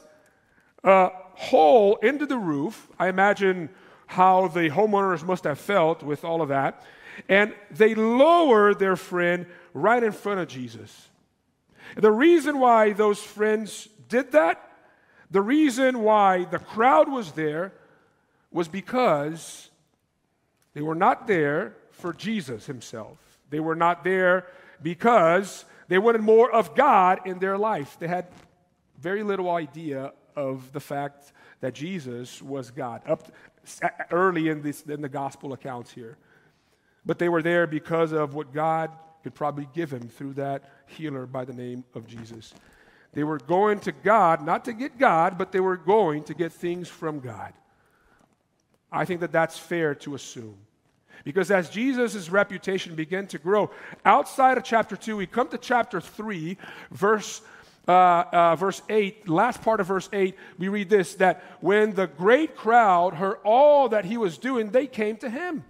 a 0.82 1.11
hole 1.34 1.96
into 1.96 2.26
the 2.26 2.38
roof. 2.38 2.88
I 2.99 3.08
imagine 3.08 3.70
how 4.06 4.49
the 4.49 4.70
homeowners 4.70 5.25
must 5.25 5.44
have 5.44 5.58
felt 5.58 6.02
with 6.02 6.25
all 6.25 6.42
of 6.42 6.49
that. 6.49 6.82
And 7.28 7.54
they 7.70 7.94
lower 7.94 8.75
their 8.75 8.96
friend 8.96 9.46
right 9.73 10.02
in 10.02 10.12
front 10.12 10.40
of 10.40 10.49
Jesus. 10.49 11.08
The 11.96 12.11
reason 12.11 12.58
why 12.58 12.92
those 12.92 13.20
friends 13.20 13.88
did 14.08 14.32
that 14.32 14.74
the 15.31 15.43
reason 15.43 16.00
why 16.00 16.45
the 16.45 16.59
crowd 16.59 17.11
was 17.11 17.33
there 17.33 17.73
was 18.50 18.69
because 18.69 19.71
they 20.75 20.83
were 20.83 20.95
not 20.95 21.26
there 21.26 21.75
for 21.90 22.12
Jesus 22.12 22.66
himself. 22.66 23.19
They 23.50 23.61
were 23.61 23.76
not 23.76 24.04
there 24.04 24.47
because 24.83 25.64
they 25.88 25.99
wanted 25.99 26.23
more 26.23 26.50
of 26.50 26.75
God 26.75 27.21
in 27.26 27.38
their 27.38 27.59
life. 27.59 27.97
They 27.99 28.09
had 28.09 28.26
very 28.99 29.23
little 29.23 29.50
idea 29.50 30.12
of 30.37 30.73
the 30.73 30.81
fact 30.81 31.33
that 31.61 31.75
Jesus 31.75 32.43
was 32.43 32.71
God 32.71 33.02
up 33.07 33.33
early 34.11 34.49
in, 34.49 34.62
this, 34.62 34.83
in 34.83 35.00
the 35.00 35.09
gospel 35.09 35.52
accounts 35.52 35.93
here. 35.93 36.16
But 37.07 37.19
they 37.19 37.28
were 37.28 37.43
there 37.43 37.66
because 37.66 38.12
of 38.12 38.35
what 38.35 38.52
God 38.52 38.90
could 39.23 39.35
probably 39.35 39.69
give 39.73 39.93
him 39.93 40.09
through 40.09 40.35
that 40.35 40.71
healer 40.87 41.26
by 41.26 41.45
the 41.45 41.52
name 41.52 41.85
of 41.95 42.07
Jesus. 42.07 42.52
They 43.14 43.25
were 43.25 43.38
going 43.38 43.80
to 43.80 43.92
God, 43.92 44.44
not 44.44 44.64
to 44.66 44.73
get 44.73 44.99
God, 44.99 45.38
but 45.38 45.52
they 45.52 45.61
were 45.61 45.76
going 45.76 46.25
to 46.25 46.35
get 46.35 46.52
things 46.52 46.88
from 46.88 47.21
God. 47.21 47.52
I 48.90 49.04
think 49.04 49.21
that 49.21 49.33
that's 49.33 49.59
fair 49.59 49.94
to 49.97 50.14
assume. 50.14 50.56
Because 51.23 51.50
as 51.50 51.71
Jesus' 51.71 52.28
reputation 52.28 52.97
began 52.97 53.26
to 53.28 53.38
grow, 53.38 53.71
outside 54.04 54.59
of 54.59 54.64
chapter 54.64 54.97
2, 54.97 55.16
we 55.16 55.26
come 55.26 55.49
to 55.49 55.59
chapter 55.59 56.00
3, 56.00 56.59
verse, 56.90 57.40
uh, 57.87 57.92
uh, 57.92 58.56
verse 58.56 58.83
8, 58.88 59.28
last 59.28 59.62
part 59.62 59.80
of 59.80 59.87
verse 59.87 60.09
8, 60.12 60.37
we 60.59 60.68
read 60.68 60.90
this 60.90 61.14
that 61.14 61.42
when 61.61 61.94
the 61.94 62.09
great 62.09 62.56
crowd 62.56 63.14
heard 63.14 63.38
all 63.44 63.88
that 63.90 64.04
he 64.04 64.16
was 64.16 64.38
doing, 64.38 64.71
they 64.71 64.87
came 64.87 65.16
to 65.18 65.30
him. 65.30 65.64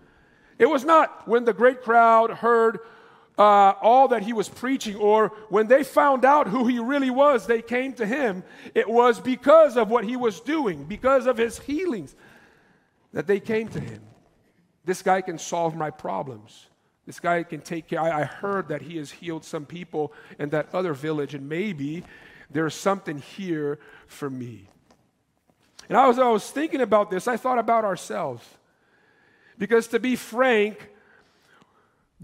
It 0.58 0.66
was 0.66 0.84
not 0.84 1.28
when 1.28 1.44
the 1.44 1.52
great 1.52 1.82
crowd 1.82 2.30
heard 2.30 2.78
uh, 3.36 3.72
all 3.82 4.08
that 4.08 4.22
he 4.22 4.32
was 4.32 4.48
preaching, 4.48 4.96
or 4.96 5.28
when 5.48 5.66
they 5.66 5.82
found 5.82 6.24
out 6.24 6.46
who 6.46 6.66
he 6.66 6.78
really 6.78 7.10
was, 7.10 7.46
they 7.46 7.62
came 7.62 7.92
to 7.94 8.06
him. 8.06 8.44
It 8.74 8.88
was 8.88 9.20
because 9.20 9.76
of 9.76 9.90
what 9.90 10.04
he 10.04 10.16
was 10.16 10.40
doing, 10.40 10.84
because 10.84 11.26
of 11.26 11.36
his 11.36 11.58
healings, 11.58 12.14
that 13.12 13.26
they 13.26 13.40
came 13.40 13.68
to 13.68 13.80
him. 13.80 14.02
This 14.84 15.02
guy 15.02 15.20
can 15.20 15.38
solve 15.38 15.74
my 15.74 15.90
problems. 15.90 16.66
This 17.06 17.20
guy 17.20 17.42
can 17.42 17.60
take 17.60 17.88
care. 17.88 18.00
I, 18.00 18.20
I 18.20 18.24
heard 18.24 18.68
that 18.68 18.82
he 18.82 18.96
has 18.98 19.10
healed 19.10 19.44
some 19.44 19.66
people 19.66 20.12
in 20.38 20.50
that 20.50 20.74
other 20.74 20.94
village, 20.94 21.34
and 21.34 21.48
maybe 21.48 22.04
there's 22.50 22.74
something 22.74 23.18
here 23.18 23.78
for 24.06 24.30
me. 24.30 24.68
And 25.88 25.98
I 25.98 26.06
was, 26.06 26.18
I 26.18 26.28
was 26.28 26.48
thinking 26.50 26.80
about 26.80 27.10
this, 27.10 27.28
I 27.28 27.36
thought 27.36 27.58
about 27.58 27.84
ourselves. 27.84 28.46
Because 29.58 29.88
to 29.88 29.98
be 29.98 30.16
frank, 30.16 30.90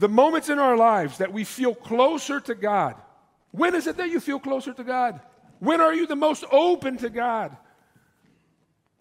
the 0.01 0.09
moments 0.09 0.49
in 0.49 0.59
our 0.59 0.79
lives 0.79 1.19
that 1.19 1.31
we 1.31 1.45
feel 1.45 1.75
closer 1.75 2.41
to 2.41 2.55
God. 2.55 2.95
When 3.51 3.75
is 3.75 3.87
it 3.87 3.99
that 3.99 4.09
you 4.09 4.19
feel 4.19 4.41
closer 4.41 4.73
to 4.73 4.83
God? 4.83 5.21
When 5.59 5.83
are 5.83 5.93
you 5.93 6.07
the 6.07 6.17
most 6.17 6.43
open 6.51 6.97
to 6.99 7.11
God? 7.11 7.55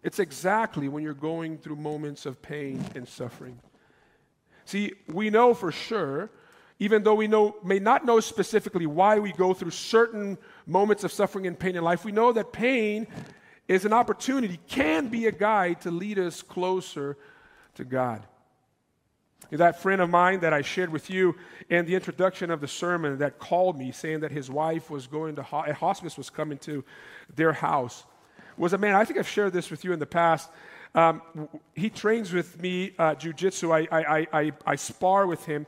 It's 0.04 0.20
exactly 0.20 0.90
when 0.90 1.02
you're 1.02 1.14
going 1.14 1.58
through 1.58 1.78
moments 1.78 2.26
of 2.26 2.42
pain 2.42 2.84
and 2.96 3.08
suffering. 3.08 3.60
See, 4.66 4.92
we 5.08 5.30
know 5.30 5.54
for 5.54 5.72
sure, 5.72 6.32
even 6.80 7.04
though 7.04 7.16
we 7.16 7.28
know, 7.28 7.56
may 7.64 7.80
not 7.80 8.06
know 8.06 8.20
specifically 8.20 8.86
why 8.86 9.20
we 9.20 9.32
go 9.32 9.54
through 9.54 9.72
certain 9.72 10.38
moments 10.68 11.06
of 11.06 11.14
suffering 11.14 11.48
and 11.48 11.58
pain 11.58 11.78
in 11.78 11.84
life, 11.84 12.04
we 12.04 12.12
know 12.12 12.34
that 12.34 12.52
pain 12.52 13.08
is 13.70 13.86
an 13.86 13.94
opportunity, 13.94 14.60
can 14.68 15.08
be 15.08 15.28
a 15.28 15.32
guide 15.32 15.80
to 15.82 15.92
lead 15.92 16.20
us 16.20 16.42
closer 16.42 17.18
to 17.76 17.86
God. 17.86 18.26
That 19.52 19.82
friend 19.82 20.00
of 20.02 20.10
mine 20.10 20.42
that 20.42 20.54
I 20.54 20.62
shared 20.62 20.92
with 20.92 21.10
you 21.10 21.36
in 21.70 21.86
the 21.86 21.96
introduction 21.96 22.52
of 22.52 22.62
the 22.62 22.68
sermon 22.68 23.18
that 23.18 23.40
called 23.40 23.78
me 23.78 23.92
saying 23.92 24.20
that 24.20 24.32
his 24.32 24.50
wife 24.50 24.90
was 24.90 25.08
going 25.08 25.36
to, 25.38 25.44
hospice 25.44 26.18
was 26.18 26.30
coming 26.30 26.60
to 26.60 26.84
their 27.36 27.54
house, 27.54 28.04
was 28.58 28.74
a 28.74 28.78
man, 28.78 28.96
I 28.96 29.06
think 29.06 29.18
I've 29.18 29.28
shared 29.28 29.54
this 29.54 29.72
with 29.72 29.84
you 29.84 29.94
in 29.94 30.00
the 30.00 30.06
past. 30.06 30.50
Um, 30.94 31.22
he 31.76 31.90
trains 31.90 32.34
with 32.34 32.62
me 32.62 32.94
uh, 32.98 33.16
jujitsu. 33.16 33.72
I, 33.72 33.88
I, 33.96 34.28
I, 34.34 34.52
I, 34.66 34.76
spar 34.76 35.28
with 35.28 35.46
him. 35.46 35.66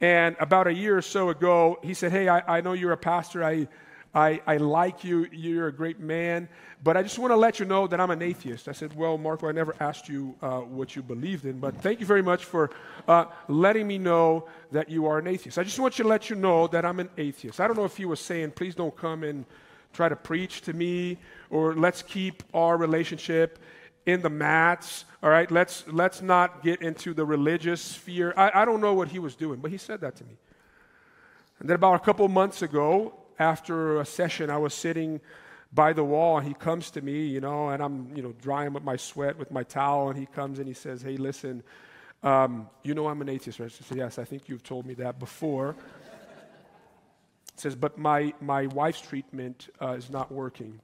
And 0.00 0.36
about 0.40 0.66
a 0.66 0.72
year 0.72 0.96
or 0.96 1.02
so 1.02 1.28
ago, 1.28 1.78
he 1.82 1.92
said, 1.94 2.12
Hey, 2.12 2.28
I, 2.28 2.58
I 2.58 2.60
know 2.62 2.72
you're 2.72 2.92
a 2.92 2.96
pastor. 2.96 3.44
I, 3.44 3.68
I, 4.14 4.40
I 4.46 4.58
like 4.58 5.02
you. 5.02 5.26
You're 5.32 5.68
a 5.68 5.72
great 5.72 5.98
man. 5.98 6.48
But 6.82 6.96
I 6.96 7.02
just 7.02 7.18
want 7.18 7.30
to 7.32 7.36
let 7.36 7.58
you 7.58 7.64
know 7.64 7.86
that 7.86 7.98
I'm 7.98 8.10
an 8.10 8.20
atheist. 8.20 8.68
I 8.68 8.72
said, 8.72 8.94
Well, 8.94 9.16
Marco, 9.18 9.48
I 9.48 9.52
never 9.52 9.74
asked 9.80 10.08
you 10.08 10.34
uh, 10.42 10.60
what 10.60 10.94
you 10.94 11.02
believed 11.02 11.46
in, 11.46 11.58
but 11.58 11.76
thank 11.78 11.98
you 11.98 12.06
very 12.06 12.22
much 12.22 12.44
for 12.44 12.70
uh, 13.08 13.24
letting 13.48 13.86
me 13.86 13.98
know 13.98 14.46
that 14.70 14.90
you 14.90 15.06
are 15.06 15.18
an 15.18 15.26
atheist. 15.26 15.58
I 15.58 15.64
just 15.64 15.78
want 15.80 15.98
you 15.98 16.02
to 16.02 16.08
let 16.08 16.28
you 16.28 16.36
know 16.36 16.66
that 16.68 16.84
I'm 16.84 17.00
an 17.00 17.08
atheist. 17.16 17.58
I 17.58 17.66
don't 17.66 17.76
know 17.76 17.86
if 17.86 17.96
he 17.96 18.04
was 18.04 18.20
saying, 18.20 18.52
Please 18.52 18.74
don't 18.74 18.94
come 18.94 19.24
and 19.24 19.46
try 19.94 20.08
to 20.08 20.16
preach 20.16 20.60
to 20.62 20.72
me, 20.72 21.18
or 21.50 21.74
let's 21.74 22.02
keep 22.02 22.42
our 22.52 22.76
relationship 22.76 23.58
in 24.06 24.20
the 24.20 24.30
mats. 24.30 25.06
All 25.22 25.30
right, 25.30 25.50
let's, 25.50 25.84
let's 25.88 26.20
not 26.20 26.62
get 26.62 26.82
into 26.82 27.14
the 27.14 27.24
religious 27.24 27.80
sphere. 27.80 28.34
I, 28.36 28.62
I 28.62 28.64
don't 28.64 28.80
know 28.80 28.92
what 28.92 29.08
he 29.08 29.18
was 29.18 29.34
doing, 29.34 29.60
but 29.60 29.70
he 29.70 29.78
said 29.78 30.00
that 30.02 30.16
to 30.16 30.24
me. 30.24 30.36
And 31.60 31.68
then 31.68 31.76
about 31.76 31.94
a 31.94 32.00
couple 32.00 32.28
months 32.28 32.60
ago, 32.60 33.14
after 33.38 34.00
a 34.00 34.04
session, 34.04 34.50
I 34.50 34.58
was 34.58 34.74
sitting 34.74 35.20
by 35.72 35.92
the 35.92 36.04
wall 36.04 36.38
and 36.38 36.46
he 36.46 36.54
comes 36.54 36.90
to 36.92 37.02
me, 37.02 37.26
you 37.26 37.40
know, 37.40 37.68
and 37.68 37.82
I'm, 37.82 38.12
you 38.14 38.22
know, 38.22 38.32
drying 38.40 38.74
up 38.76 38.84
my 38.84 38.96
sweat 38.96 39.38
with 39.38 39.50
my 39.50 39.64
towel 39.64 40.08
and 40.08 40.18
he 40.18 40.26
comes 40.26 40.58
and 40.58 40.68
he 40.68 40.74
says, 40.74 41.02
Hey, 41.02 41.16
listen, 41.16 41.62
um, 42.22 42.68
you 42.82 42.94
know 42.94 43.08
I'm 43.08 43.20
an 43.20 43.28
atheist, 43.28 43.58
right? 43.58 43.66
I 43.66 43.84
said, 43.84 43.98
Yes, 43.98 44.18
I 44.18 44.24
think 44.24 44.48
you've 44.48 44.62
told 44.62 44.86
me 44.86 44.94
that 44.94 45.18
before. 45.18 45.74
He 47.54 47.60
says, 47.60 47.74
But 47.74 47.98
my, 47.98 48.32
my 48.40 48.66
wife's 48.68 49.00
treatment 49.00 49.68
uh, 49.82 49.92
is 49.92 50.10
not 50.10 50.30
working. 50.30 50.80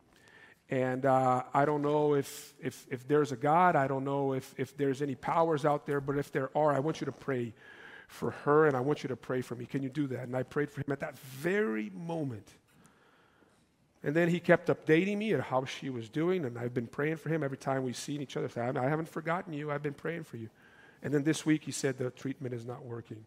And 0.71 1.04
uh, 1.04 1.42
I 1.52 1.64
don't 1.64 1.83
know 1.83 2.14
if, 2.14 2.54
if, 2.61 2.87
if 2.90 3.07
there's 3.09 3.33
a 3.33 3.37
God. 3.37 3.75
I 3.75 3.88
don't 3.88 4.04
know 4.04 4.35
if, 4.35 4.54
if 4.57 4.76
there's 4.76 5.02
any 5.02 5.16
powers 5.16 5.64
out 5.64 5.85
there. 5.85 6.00
But 6.00 6.16
if 6.16 6.30
there 6.30 6.57
are, 6.57 6.73
I 6.73 6.78
want 6.78 7.00
you 7.00 7.07
to 7.07 7.12
pray 7.12 7.54
for 8.11 8.33
her 8.33 8.67
and 8.67 8.76
I 8.76 8.81
want 8.81 9.05
you 9.05 9.09
to 9.09 9.17
pray 9.17 9.40
for 9.40 9.55
me. 9.55 9.64
Can 9.64 9.85
you 9.85 9.88
do 9.88 10.09
that? 10.09 10.25
And 10.25 10.37
I 10.37 10.43
prayed 10.43 10.69
for 10.69 10.81
him 10.81 10.90
at 10.90 10.99
that 11.00 11.17
very 11.19 11.90
moment. 11.95 12.49
And 14.02 14.17
then 14.17 14.29
he 14.29 14.40
kept 14.40 14.69
updating 14.69 15.19
me 15.19 15.33
on 15.33 15.40
how 15.40 15.64
she 15.64 15.90
was 15.90 16.09
doing, 16.09 16.45
and 16.45 16.59
I've 16.59 16.75
been 16.75 16.87
praying 16.87 17.19
for 17.19 17.29
him 17.29 17.43
every 17.43 17.59
time 17.59 17.85
we've 17.85 17.97
seen 17.97 18.21
each 18.21 18.37
other. 18.37 18.49
I 18.61 18.88
haven't 18.88 19.09
forgotten 19.09 19.52
you, 19.52 19.71
I've 19.71 19.83
been 19.83 19.95
praying 19.95 20.25
for 20.25 20.38
you. 20.38 20.49
And 21.02 21.14
then 21.14 21.23
this 21.23 21.47
week 21.47 21.64
he 21.64 21.71
said 21.71 21.99
the 21.99 22.11
treatment 22.11 22.55
is 22.55 22.67
not 22.67 22.85
working. 22.85 23.25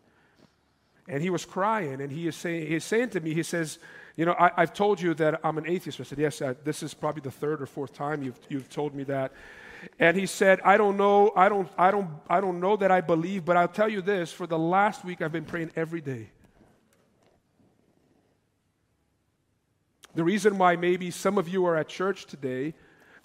And 1.07 1.21
he 1.21 1.29
was 1.29 1.45
crying, 1.45 2.01
and 2.01 2.11
he 2.11 2.27
is 2.27 2.35
saying, 2.35 2.67
he's 2.67 2.83
saying 2.83 3.11
to 3.11 3.19
me, 3.19 3.33
he 3.33 3.43
says, 3.43 3.77
You 4.15 4.25
know, 4.25 4.35
I, 4.37 4.51
have 4.57 4.73
told 4.73 4.99
you 4.99 5.13
that 5.15 5.39
I'm 5.43 5.57
an 5.57 5.67
atheist. 5.67 5.99
I 5.99 6.03
said, 6.03 6.17
Yes, 6.17 6.41
I, 6.41 6.53
this 6.63 6.81
is 6.83 6.93
probably 6.93 7.21
the 7.21 7.31
third 7.31 7.61
or 7.61 7.67
fourth 7.67 7.93
time 7.93 8.23
you've, 8.23 8.39
you've 8.49 8.69
told 8.69 8.95
me 8.95 9.03
that. 9.05 9.31
And 9.99 10.17
he 10.17 10.25
said, 10.25 10.59
I 10.63 10.77
don't 10.77 10.97
know, 10.97 11.31
I 11.35 11.49
don't, 11.49 11.69
I 11.77 11.91
don't, 11.91 12.09
I 12.29 12.41
don't 12.41 12.59
know 12.59 12.75
that 12.77 12.91
I 12.91 13.01
believe, 13.01 13.45
but 13.45 13.57
I'll 13.57 13.67
tell 13.67 13.89
you 13.89 14.01
this 14.01 14.31
for 14.31 14.47
the 14.47 14.59
last 14.59 15.03
week 15.03 15.21
I've 15.21 15.31
been 15.31 15.45
praying 15.45 15.71
every 15.75 16.01
day. 16.01 16.29
The 20.15 20.23
reason 20.23 20.57
why 20.57 20.75
maybe 20.75 21.09
some 21.09 21.37
of 21.37 21.47
you 21.47 21.65
are 21.65 21.75
at 21.75 21.87
church 21.87 22.25
today, 22.25 22.73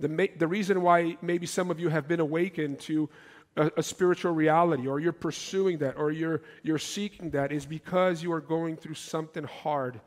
the, 0.00 0.30
the 0.38 0.46
reason 0.46 0.80
why 0.82 1.16
maybe 1.20 1.46
some 1.46 1.70
of 1.70 1.78
you 1.78 1.88
have 1.88 2.08
been 2.08 2.20
awakened 2.20 2.80
to 2.80 3.10
a, 3.56 3.70
a, 3.76 3.82
spiritual 3.82 4.32
reality, 4.32 4.86
or 4.86 5.00
you're 5.00 5.12
pursuing 5.12 5.78
that, 5.78 5.98
or 5.98 6.10
you're, 6.12 6.42
you're 6.62 6.78
seeking 6.78 7.30
that, 7.30 7.52
is 7.52 7.66
because 7.66 8.22
you 8.22 8.32
are 8.32 8.40
going 8.40 8.76
through 8.76 8.94
something 8.94 9.44
hard. 9.44 10.00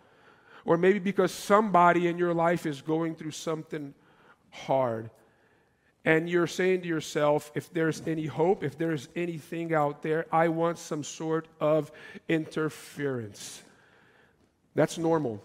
Or 0.66 0.78
maybe 0.78 1.00
because 1.00 1.32
somebody 1.32 2.08
in 2.08 2.18
your 2.18 2.34
life 2.34 2.66
is 2.66 2.82
going 2.82 3.16
through 3.16 3.32
something 3.32 3.94
hard. 4.50 5.10
And 6.04 6.30
you're 6.30 6.48
saying 6.48 6.82
to 6.82 6.88
yourself, 6.88 7.52
if 7.54 7.72
there's 7.72 8.02
any 8.08 8.26
hope, 8.26 8.64
if 8.64 8.78
there's 8.78 9.08
anything 9.16 9.74
out 9.74 10.02
there, 10.02 10.26
I 10.32 10.48
want 10.48 10.80
some 10.80 11.04
sort 11.04 11.48
of 11.60 11.92
interference. 12.28 13.62
That's 14.74 14.98
normal. 14.98 15.44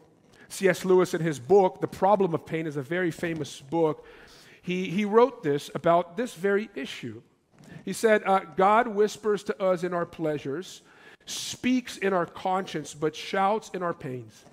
C.S. 0.48 0.84
Lewis, 0.84 1.12
in 1.12 1.20
his 1.20 1.38
book, 1.38 1.80
The 1.80 1.88
Problem 1.88 2.32
of 2.32 2.46
Pain, 2.46 2.66
is 2.66 2.76
a 2.76 2.82
very 2.82 3.10
famous 3.10 3.60
book. 3.60 4.06
He, 4.62 4.88
he 4.88 5.04
wrote 5.04 5.42
this 5.42 5.70
about 5.74 6.16
this 6.16 6.34
very 6.34 6.70
issue. 6.74 7.20
He 7.84 7.92
said, 7.92 8.22
uh, 8.24 8.40
God 8.56 8.88
whispers 8.88 9.42
to 9.44 9.62
us 9.62 9.84
in 9.84 9.92
our 9.92 10.06
pleasures, 10.06 10.82
speaks 11.26 11.98
in 11.98 12.12
our 12.12 12.26
conscience, 12.26 12.94
but 12.94 13.14
shouts 13.14 13.70
in 13.74 13.82
our 13.82 13.94
pains. 13.94 14.44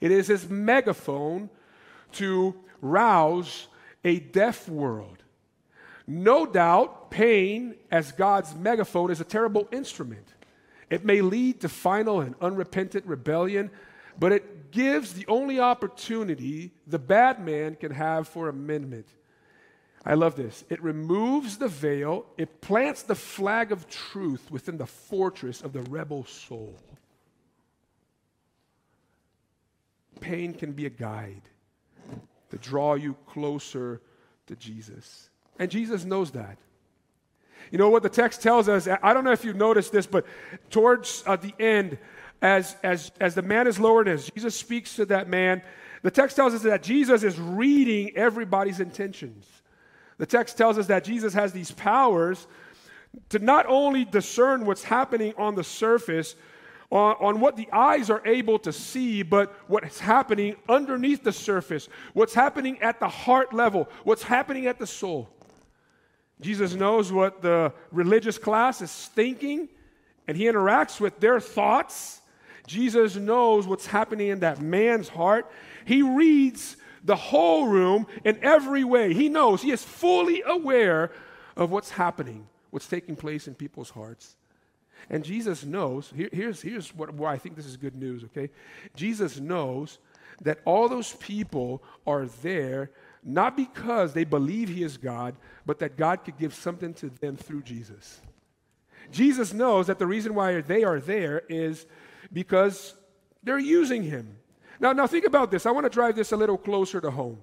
It 0.00 0.10
is 0.10 0.26
his 0.26 0.48
megaphone 0.48 1.50
to 2.12 2.54
rouse 2.80 3.66
a 4.08 4.18
deaf 4.18 4.66
world. 4.70 5.22
No 6.06 6.46
doubt, 6.46 7.10
pain 7.10 7.74
as 7.90 8.10
God's 8.10 8.54
megaphone 8.54 9.10
is 9.10 9.20
a 9.20 9.24
terrible 9.24 9.68
instrument. 9.70 10.26
It 10.88 11.04
may 11.04 11.20
lead 11.20 11.60
to 11.60 11.68
final 11.68 12.22
and 12.22 12.34
unrepentant 12.40 13.04
rebellion, 13.04 13.70
but 14.18 14.32
it 14.32 14.70
gives 14.70 15.12
the 15.12 15.26
only 15.28 15.60
opportunity 15.60 16.72
the 16.86 16.98
bad 16.98 17.44
man 17.44 17.74
can 17.74 17.92
have 17.92 18.26
for 18.26 18.48
amendment. 18.48 19.06
I 20.06 20.14
love 20.14 20.36
this. 20.36 20.64
It 20.70 20.82
removes 20.82 21.58
the 21.58 21.68
veil, 21.68 22.24
it 22.38 22.62
plants 22.62 23.02
the 23.02 23.14
flag 23.14 23.72
of 23.72 23.90
truth 23.90 24.50
within 24.50 24.78
the 24.78 24.86
fortress 24.86 25.60
of 25.60 25.74
the 25.74 25.82
rebel 25.82 26.24
soul. 26.24 26.80
Pain 30.20 30.54
can 30.54 30.72
be 30.72 30.86
a 30.86 30.90
guide 30.90 31.42
to 32.50 32.58
draw 32.58 32.94
you 32.94 33.14
closer 33.26 34.00
to 34.46 34.56
Jesus. 34.56 35.30
And 35.58 35.70
Jesus 35.70 36.04
knows 36.04 36.30
that. 36.32 36.58
You 37.70 37.78
know 37.78 37.90
what 37.90 38.02
the 38.02 38.08
text 38.08 38.42
tells 38.42 38.68
us? 38.68 38.88
I 39.02 39.12
don't 39.12 39.24
know 39.24 39.32
if 39.32 39.44
you've 39.44 39.56
noticed 39.56 39.92
this, 39.92 40.06
but 40.06 40.24
towards 40.70 41.22
uh, 41.26 41.36
the 41.36 41.52
end, 41.58 41.98
as, 42.40 42.76
as, 42.82 43.10
as 43.20 43.34
the 43.34 43.42
man 43.42 43.66
is 43.66 43.78
lowered, 43.78 44.08
as 44.08 44.30
Jesus 44.30 44.54
speaks 44.54 44.96
to 44.96 45.04
that 45.06 45.28
man, 45.28 45.62
the 46.02 46.10
text 46.10 46.36
tells 46.36 46.54
us 46.54 46.62
that 46.62 46.82
Jesus 46.82 47.22
is 47.22 47.38
reading 47.38 48.16
everybody's 48.16 48.80
intentions. 48.80 49.46
The 50.18 50.26
text 50.26 50.56
tells 50.56 50.78
us 50.78 50.86
that 50.86 51.04
Jesus 51.04 51.34
has 51.34 51.52
these 51.52 51.72
powers 51.72 52.46
to 53.30 53.38
not 53.38 53.66
only 53.66 54.04
discern 54.04 54.64
what's 54.64 54.84
happening 54.84 55.34
on 55.36 55.54
the 55.54 55.64
surface, 55.64 56.36
on, 56.90 57.16
on 57.20 57.40
what 57.40 57.56
the 57.56 57.68
eyes 57.72 58.08
are 58.10 58.26
able 58.26 58.58
to 58.60 58.72
see, 58.72 59.22
but 59.22 59.54
what's 59.68 59.98
happening 59.98 60.56
underneath 60.68 61.22
the 61.22 61.32
surface, 61.32 61.88
what's 62.14 62.34
happening 62.34 62.80
at 62.80 62.98
the 62.98 63.08
heart 63.08 63.52
level, 63.52 63.88
what's 64.04 64.22
happening 64.22 64.66
at 64.66 64.78
the 64.78 64.86
soul. 64.86 65.28
Jesus 66.40 66.74
knows 66.74 67.12
what 67.12 67.42
the 67.42 67.72
religious 67.90 68.38
class 68.38 68.80
is 68.80 68.92
thinking, 68.92 69.68
and 70.26 70.36
he 70.36 70.44
interacts 70.44 71.00
with 71.00 71.18
their 71.20 71.40
thoughts. 71.40 72.20
Jesus 72.66 73.16
knows 73.16 73.66
what's 73.66 73.86
happening 73.86 74.28
in 74.28 74.40
that 74.40 74.60
man's 74.60 75.08
heart. 75.08 75.50
He 75.84 76.02
reads 76.02 76.76
the 77.04 77.16
whole 77.16 77.66
room 77.66 78.06
in 78.24 78.38
every 78.42 78.84
way. 78.84 79.12
He 79.14 79.28
knows, 79.28 79.62
he 79.62 79.72
is 79.72 79.82
fully 79.82 80.42
aware 80.46 81.10
of 81.56 81.70
what's 81.70 81.90
happening, 81.90 82.46
what's 82.70 82.86
taking 82.86 83.16
place 83.16 83.46
in 83.46 83.54
people's 83.54 83.90
hearts. 83.90 84.36
And 85.10 85.24
Jesus 85.24 85.64
knows, 85.64 86.12
here, 86.14 86.28
here's, 86.32 86.60
here's 86.60 86.94
what, 86.94 87.12
why 87.14 87.32
I 87.32 87.38
think 87.38 87.56
this 87.56 87.66
is 87.66 87.76
good 87.76 87.96
news, 87.96 88.24
okay? 88.24 88.50
Jesus 88.94 89.40
knows 89.40 89.98
that 90.42 90.60
all 90.64 90.88
those 90.88 91.14
people 91.14 91.82
are 92.06 92.26
there 92.42 92.90
not 93.24 93.56
because 93.56 94.12
they 94.12 94.24
believe 94.24 94.68
he 94.68 94.82
is 94.82 94.96
God, 94.96 95.34
but 95.66 95.80
that 95.80 95.96
God 95.96 96.24
could 96.24 96.38
give 96.38 96.54
something 96.54 96.94
to 96.94 97.10
them 97.10 97.36
through 97.36 97.62
Jesus. 97.62 98.20
Jesus 99.10 99.52
knows 99.52 99.86
that 99.88 99.98
the 99.98 100.06
reason 100.06 100.34
why 100.34 100.60
they 100.60 100.84
are 100.84 101.00
there 101.00 101.42
is 101.48 101.86
because 102.32 102.94
they're 103.42 103.58
using 103.58 104.02
him. 104.02 104.36
Now, 104.80 104.92
now 104.92 105.06
think 105.06 105.24
about 105.24 105.50
this. 105.50 105.66
I 105.66 105.70
want 105.70 105.84
to 105.84 105.90
drive 105.90 106.14
this 106.14 106.32
a 106.32 106.36
little 106.36 106.58
closer 106.58 107.00
to 107.00 107.10
home. 107.10 107.38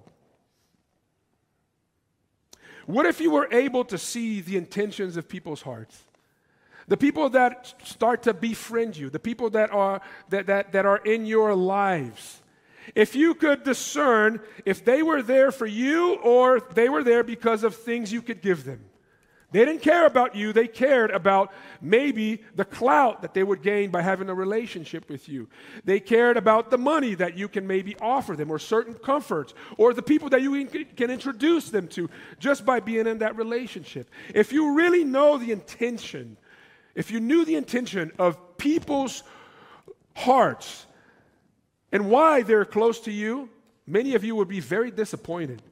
What 2.86 3.04
if 3.04 3.20
you 3.20 3.30
were 3.30 3.48
able 3.50 3.84
to 3.86 3.98
see 3.98 4.40
the 4.40 4.56
intentions 4.56 5.16
of 5.16 5.28
people's 5.28 5.62
hearts? 5.62 6.04
The 6.88 6.96
people 6.96 7.30
that 7.30 7.74
start 7.84 8.22
to 8.24 8.34
befriend 8.34 8.96
you, 8.96 9.10
the 9.10 9.18
people 9.18 9.50
that 9.50 9.72
are, 9.72 10.00
that, 10.28 10.46
that, 10.46 10.72
that 10.72 10.86
are 10.86 10.98
in 10.98 11.26
your 11.26 11.54
lives. 11.54 12.42
If 12.94 13.16
you 13.16 13.34
could 13.34 13.64
discern 13.64 14.40
if 14.64 14.84
they 14.84 15.02
were 15.02 15.22
there 15.22 15.50
for 15.50 15.66
you 15.66 16.14
or 16.16 16.60
they 16.60 16.88
were 16.88 17.02
there 17.02 17.24
because 17.24 17.64
of 17.64 17.74
things 17.74 18.12
you 18.12 18.22
could 18.22 18.40
give 18.40 18.64
them. 18.64 18.84
They 19.52 19.64
didn't 19.64 19.82
care 19.82 20.06
about 20.06 20.34
you, 20.34 20.52
they 20.52 20.66
cared 20.66 21.12
about 21.12 21.52
maybe 21.80 22.42
the 22.56 22.64
clout 22.64 23.22
that 23.22 23.32
they 23.32 23.44
would 23.44 23.62
gain 23.62 23.90
by 23.90 24.02
having 24.02 24.28
a 24.28 24.34
relationship 24.34 25.08
with 25.08 25.28
you. 25.28 25.48
They 25.84 26.00
cared 26.00 26.36
about 26.36 26.70
the 26.70 26.78
money 26.78 27.14
that 27.14 27.38
you 27.38 27.48
can 27.48 27.66
maybe 27.66 27.96
offer 28.00 28.34
them, 28.34 28.50
or 28.50 28.58
certain 28.58 28.94
comforts, 28.94 29.54
or 29.78 29.94
the 29.94 30.02
people 30.02 30.28
that 30.30 30.42
you 30.42 30.66
can 30.96 31.10
introduce 31.10 31.70
them 31.70 31.86
to 31.88 32.10
just 32.40 32.66
by 32.66 32.80
being 32.80 33.06
in 33.06 33.18
that 33.18 33.36
relationship. 33.36 34.10
If 34.34 34.52
you 34.52 34.74
really 34.74 35.04
know 35.04 35.38
the 35.38 35.52
intention 35.52 36.36
if 36.96 37.10
you 37.10 37.20
knew 37.20 37.44
the 37.44 37.54
intention 37.54 38.10
of 38.18 38.56
people's 38.56 39.22
hearts 40.16 40.86
and 41.92 42.10
why 42.10 42.42
they're 42.42 42.64
close 42.64 42.98
to 43.00 43.12
you, 43.12 43.50
many 43.86 44.14
of 44.14 44.24
you 44.24 44.34
would 44.34 44.48
be 44.48 44.60
very 44.60 44.90
disappointed. 44.90 45.62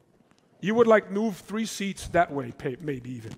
You 0.60 0.74
would 0.74 0.86
like 0.86 1.10
move 1.10 1.38
three 1.38 1.64
seats 1.64 2.08
that 2.08 2.30
way, 2.30 2.52
maybe 2.80 3.10
even. 3.10 3.32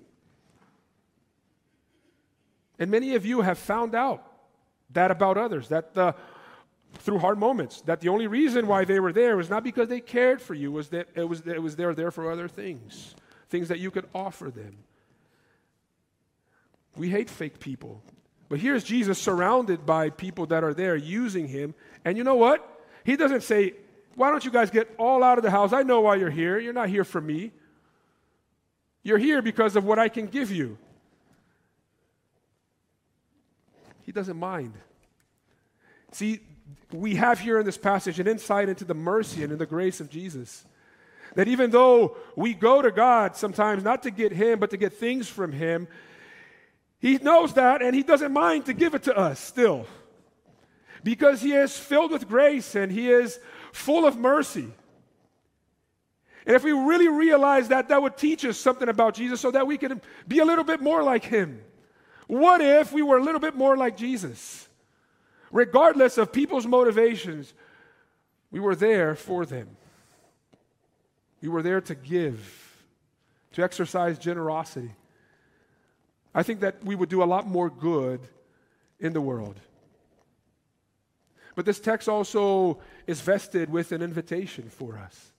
And 2.77 2.91
many 2.91 3.15
of 3.15 3.25
you 3.25 3.41
have 3.41 3.57
found 3.57 3.95
out 3.95 4.21
that 4.91 5.09
about 5.09 5.37
others, 5.37 5.69
that 5.69 5.93
the, 5.93 6.13
through 6.99 7.19
hard 7.19 7.39
moments, 7.39 7.81
that 7.81 8.01
the 8.01 8.09
only 8.09 8.27
reason 8.27 8.67
why 8.67 8.83
they 8.83 8.99
were 8.99 9.13
there 9.13 9.37
was 9.37 9.49
not 9.49 9.63
because 9.63 9.87
they 9.87 10.01
cared 10.01 10.41
for 10.41 10.53
you, 10.53 10.73
was 10.73 10.89
that 10.89 11.07
it 11.15 11.27
was, 11.27 11.41
it 11.47 11.61
was 11.61 11.77
they're 11.77 11.95
there 11.95 12.11
for 12.11 12.29
other 12.29 12.49
things, 12.49 13.15
things 13.49 13.69
that 13.69 13.79
you 13.79 13.91
could 13.91 14.07
offer 14.13 14.51
them. 14.51 14.77
We 16.97 17.09
hate 17.09 17.29
fake 17.29 17.59
people. 17.59 18.01
But 18.49 18.59
here's 18.59 18.83
Jesus 18.83 19.19
surrounded 19.19 19.85
by 19.85 20.09
people 20.09 20.45
that 20.47 20.63
are 20.63 20.73
there 20.73 20.95
using 20.95 21.47
him. 21.47 21.75
And 22.05 22.17
you 22.17 22.23
know 22.23 22.35
what? 22.35 22.85
He 23.03 23.15
doesn't 23.15 23.43
say, 23.43 23.73
Why 24.15 24.31
don't 24.31 24.43
you 24.43 24.51
guys 24.51 24.71
get 24.71 24.93
all 24.97 25.23
out 25.23 25.37
of 25.37 25.43
the 25.43 25.51
house? 25.51 25.73
I 25.73 25.83
know 25.83 26.01
why 26.01 26.15
you're 26.15 26.29
here. 26.29 26.57
You're 26.57 26.73
not 26.73 26.89
here 26.89 27.03
for 27.03 27.21
me. 27.21 27.51
You're 29.03 29.17
here 29.17 29.41
because 29.41 29.75
of 29.75 29.85
what 29.85 29.99
I 29.99 30.09
can 30.09 30.27
give 30.27 30.51
you. 30.51 30.77
He 34.01 34.11
doesn't 34.11 34.37
mind. 34.37 34.73
See, 36.11 36.39
we 36.91 37.15
have 37.15 37.39
here 37.39 37.59
in 37.59 37.65
this 37.65 37.77
passage 37.77 38.19
an 38.19 38.27
insight 38.27 38.69
into 38.69 38.85
the 38.85 38.93
mercy 38.93 39.43
and 39.43 39.51
in 39.51 39.57
the 39.57 39.65
grace 39.65 39.99
of 39.99 40.09
Jesus. 40.09 40.65
That 41.35 41.47
even 41.47 41.71
though 41.71 42.17
we 42.35 42.53
go 42.53 42.81
to 42.81 42.91
God 42.91 43.35
sometimes 43.35 43.83
not 43.83 44.03
to 44.03 44.11
get 44.11 44.31
Him, 44.31 44.59
but 44.59 44.69
to 44.69 44.77
get 44.77 44.93
things 44.93 45.27
from 45.27 45.51
Him, 45.51 45.87
he 46.99 47.17
knows 47.17 47.53
that 47.53 47.81
and 47.81 47.95
he 47.95 48.03
doesn't 48.03 48.33
mind 48.33 48.65
to 48.65 48.73
give 48.73 48.95
it 48.95 49.03
to 49.03 49.15
us 49.15 49.39
still. 49.39 49.85
Because 51.03 51.41
he 51.41 51.53
is 51.53 51.77
filled 51.77 52.11
with 52.11 52.27
grace 52.27 52.75
and 52.75 52.91
he 52.91 53.09
is 53.11 53.39
full 53.71 54.05
of 54.05 54.17
mercy. 54.17 54.67
And 56.45 56.55
if 56.55 56.63
we 56.63 56.71
really 56.71 57.07
realize 57.07 57.67
that, 57.67 57.89
that 57.89 58.01
would 58.01 58.17
teach 58.17 58.45
us 58.45 58.57
something 58.57 58.87
about 58.87 59.15
Jesus 59.15 59.39
so 59.39 59.51
that 59.51 59.67
we 59.67 59.77
can 59.77 60.01
be 60.27 60.39
a 60.39 60.45
little 60.45 60.63
bit 60.63 60.81
more 60.81 61.03
like 61.03 61.23
him. 61.23 61.61
What 62.27 62.61
if 62.61 62.91
we 62.91 63.01
were 63.01 63.17
a 63.17 63.23
little 63.23 63.39
bit 63.41 63.55
more 63.55 63.77
like 63.77 63.95
Jesus? 63.95 64.67
Regardless 65.51 66.17
of 66.17 66.31
people's 66.31 66.65
motivations, 66.65 67.53
we 68.49 68.59
were 68.59 68.75
there 68.75 69.15
for 69.15 69.45
them. 69.45 69.75
We 71.41 71.49
were 71.49 71.61
there 71.61 71.81
to 71.81 71.95
give, 71.95 72.83
to 73.53 73.63
exercise 73.63 74.17
generosity. 74.17 74.91
I 76.37 76.43
think 76.43 76.59
that 76.59 76.85
we 76.85 76.93
would 76.93 77.09
do 77.09 77.23
a 77.23 77.25
lot 77.25 77.47
more 77.47 77.67
good 77.67 78.19
in 78.99 79.11
the 79.11 79.19
world. 79.19 79.59
But 81.55 81.65
this 81.65 81.79
text 81.79 82.07
also 82.07 82.77
is 83.07 83.21
vested 83.21 83.71
with 83.71 83.91
an 83.91 84.03
invitation 84.03 84.69
for 84.69 84.99
us. 84.99 85.31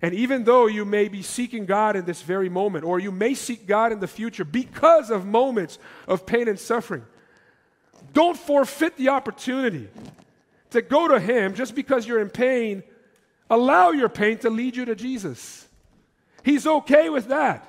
And 0.00 0.14
even 0.14 0.44
though 0.44 0.68
you 0.68 0.86
may 0.86 1.08
be 1.08 1.20
seeking 1.20 1.66
God 1.66 1.96
in 1.96 2.06
this 2.06 2.22
very 2.22 2.48
moment, 2.48 2.86
or 2.86 2.98
you 2.98 3.12
may 3.12 3.34
seek 3.34 3.66
God 3.66 3.92
in 3.92 4.00
the 4.00 4.08
future 4.08 4.46
because 4.46 5.10
of 5.10 5.26
moments 5.26 5.78
of 6.08 6.24
pain 6.24 6.48
and 6.48 6.58
suffering, 6.58 7.04
don't 8.14 8.38
forfeit 8.38 8.96
the 8.96 9.10
opportunity 9.10 9.90
to 10.70 10.80
go 10.80 11.08
to 11.08 11.20
Him 11.20 11.52
just 11.52 11.74
because 11.74 12.08
you're 12.08 12.22
in 12.22 12.30
pain. 12.30 12.82
Allow 13.50 13.90
your 13.90 14.08
pain 14.08 14.38
to 14.38 14.48
lead 14.48 14.76
you 14.76 14.86
to 14.86 14.94
Jesus. 14.94 15.68
He's 16.42 16.66
okay 16.66 17.10
with 17.10 17.28
that. 17.28 17.68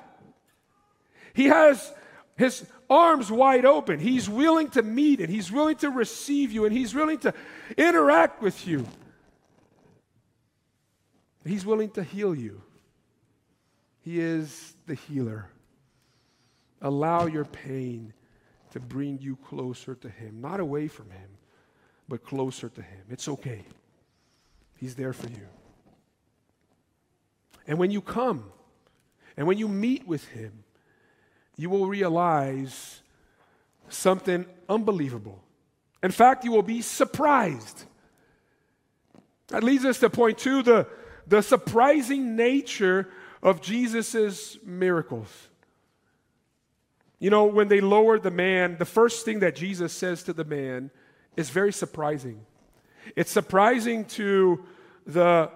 He 1.34 1.46
has 1.46 1.92
his 2.36 2.64
arms 2.88 3.30
wide 3.30 3.66
open. 3.66 3.98
He's 3.98 4.28
willing 4.28 4.70
to 4.70 4.82
meet 4.82 5.20
and 5.20 5.28
he's 5.28 5.52
willing 5.52 5.76
to 5.76 5.90
receive 5.90 6.52
you 6.52 6.64
and 6.64 6.74
he's 6.74 6.94
willing 6.94 7.18
to 7.18 7.34
interact 7.76 8.40
with 8.40 8.66
you. 8.66 8.86
He's 11.44 11.66
willing 11.66 11.90
to 11.90 12.02
heal 12.02 12.34
you. 12.34 12.62
He 14.00 14.20
is 14.20 14.74
the 14.86 14.94
healer. 14.94 15.50
Allow 16.80 17.26
your 17.26 17.44
pain 17.44 18.12
to 18.72 18.80
bring 18.80 19.18
you 19.20 19.36
closer 19.36 19.94
to 19.94 20.08
Him, 20.08 20.40
not 20.40 20.60
away 20.60 20.88
from 20.88 21.10
Him, 21.10 21.28
but 22.08 22.24
closer 22.24 22.68
to 22.68 22.82
Him. 22.82 23.00
It's 23.08 23.28
okay. 23.28 23.64
He's 24.76 24.94
there 24.94 25.12
for 25.12 25.28
you. 25.28 25.46
And 27.66 27.78
when 27.78 27.90
you 27.90 28.00
come 28.00 28.44
and 29.36 29.46
when 29.46 29.58
you 29.58 29.68
meet 29.68 30.06
with 30.06 30.26
Him, 30.28 30.63
you 31.56 31.70
will 31.70 31.86
realize 31.86 33.00
something 33.88 34.46
unbelievable. 34.68 35.40
In 36.02 36.10
fact, 36.10 36.44
you 36.44 36.52
will 36.52 36.62
be 36.62 36.82
surprised. 36.82 37.84
That 39.48 39.62
leads 39.62 39.84
us 39.84 40.00
to 40.00 40.10
point 40.10 40.38
two 40.38 40.62
the, 40.62 40.86
the 41.26 41.42
surprising 41.42 42.36
nature 42.36 43.08
of 43.42 43.60
Jesus' 43.60 44.58
miracles. 44.64 45.28
You 47.18 47.30
know, 47.30 47.46
when 47.46 47.68
they 47.68 47.80
lowered 47.80 48.22
the 48.22 48.30
man, 48.30 48.76
the 48.78 48.84
first 48.84 49.24
thing 49.24 49.40
that 49.40 49.54
Jesus 49.54 49.92
says 49.92 50.22
to 50.24 50.32
the 50.32 50.44
man 50.44 50.90
is 51.36 51.50
very 51.50 51.72
surprising. 51.72 52.44
It's 53.16 53.30
surprising 53.30 54.04
to 54.06 54.64
the 55.06 55.50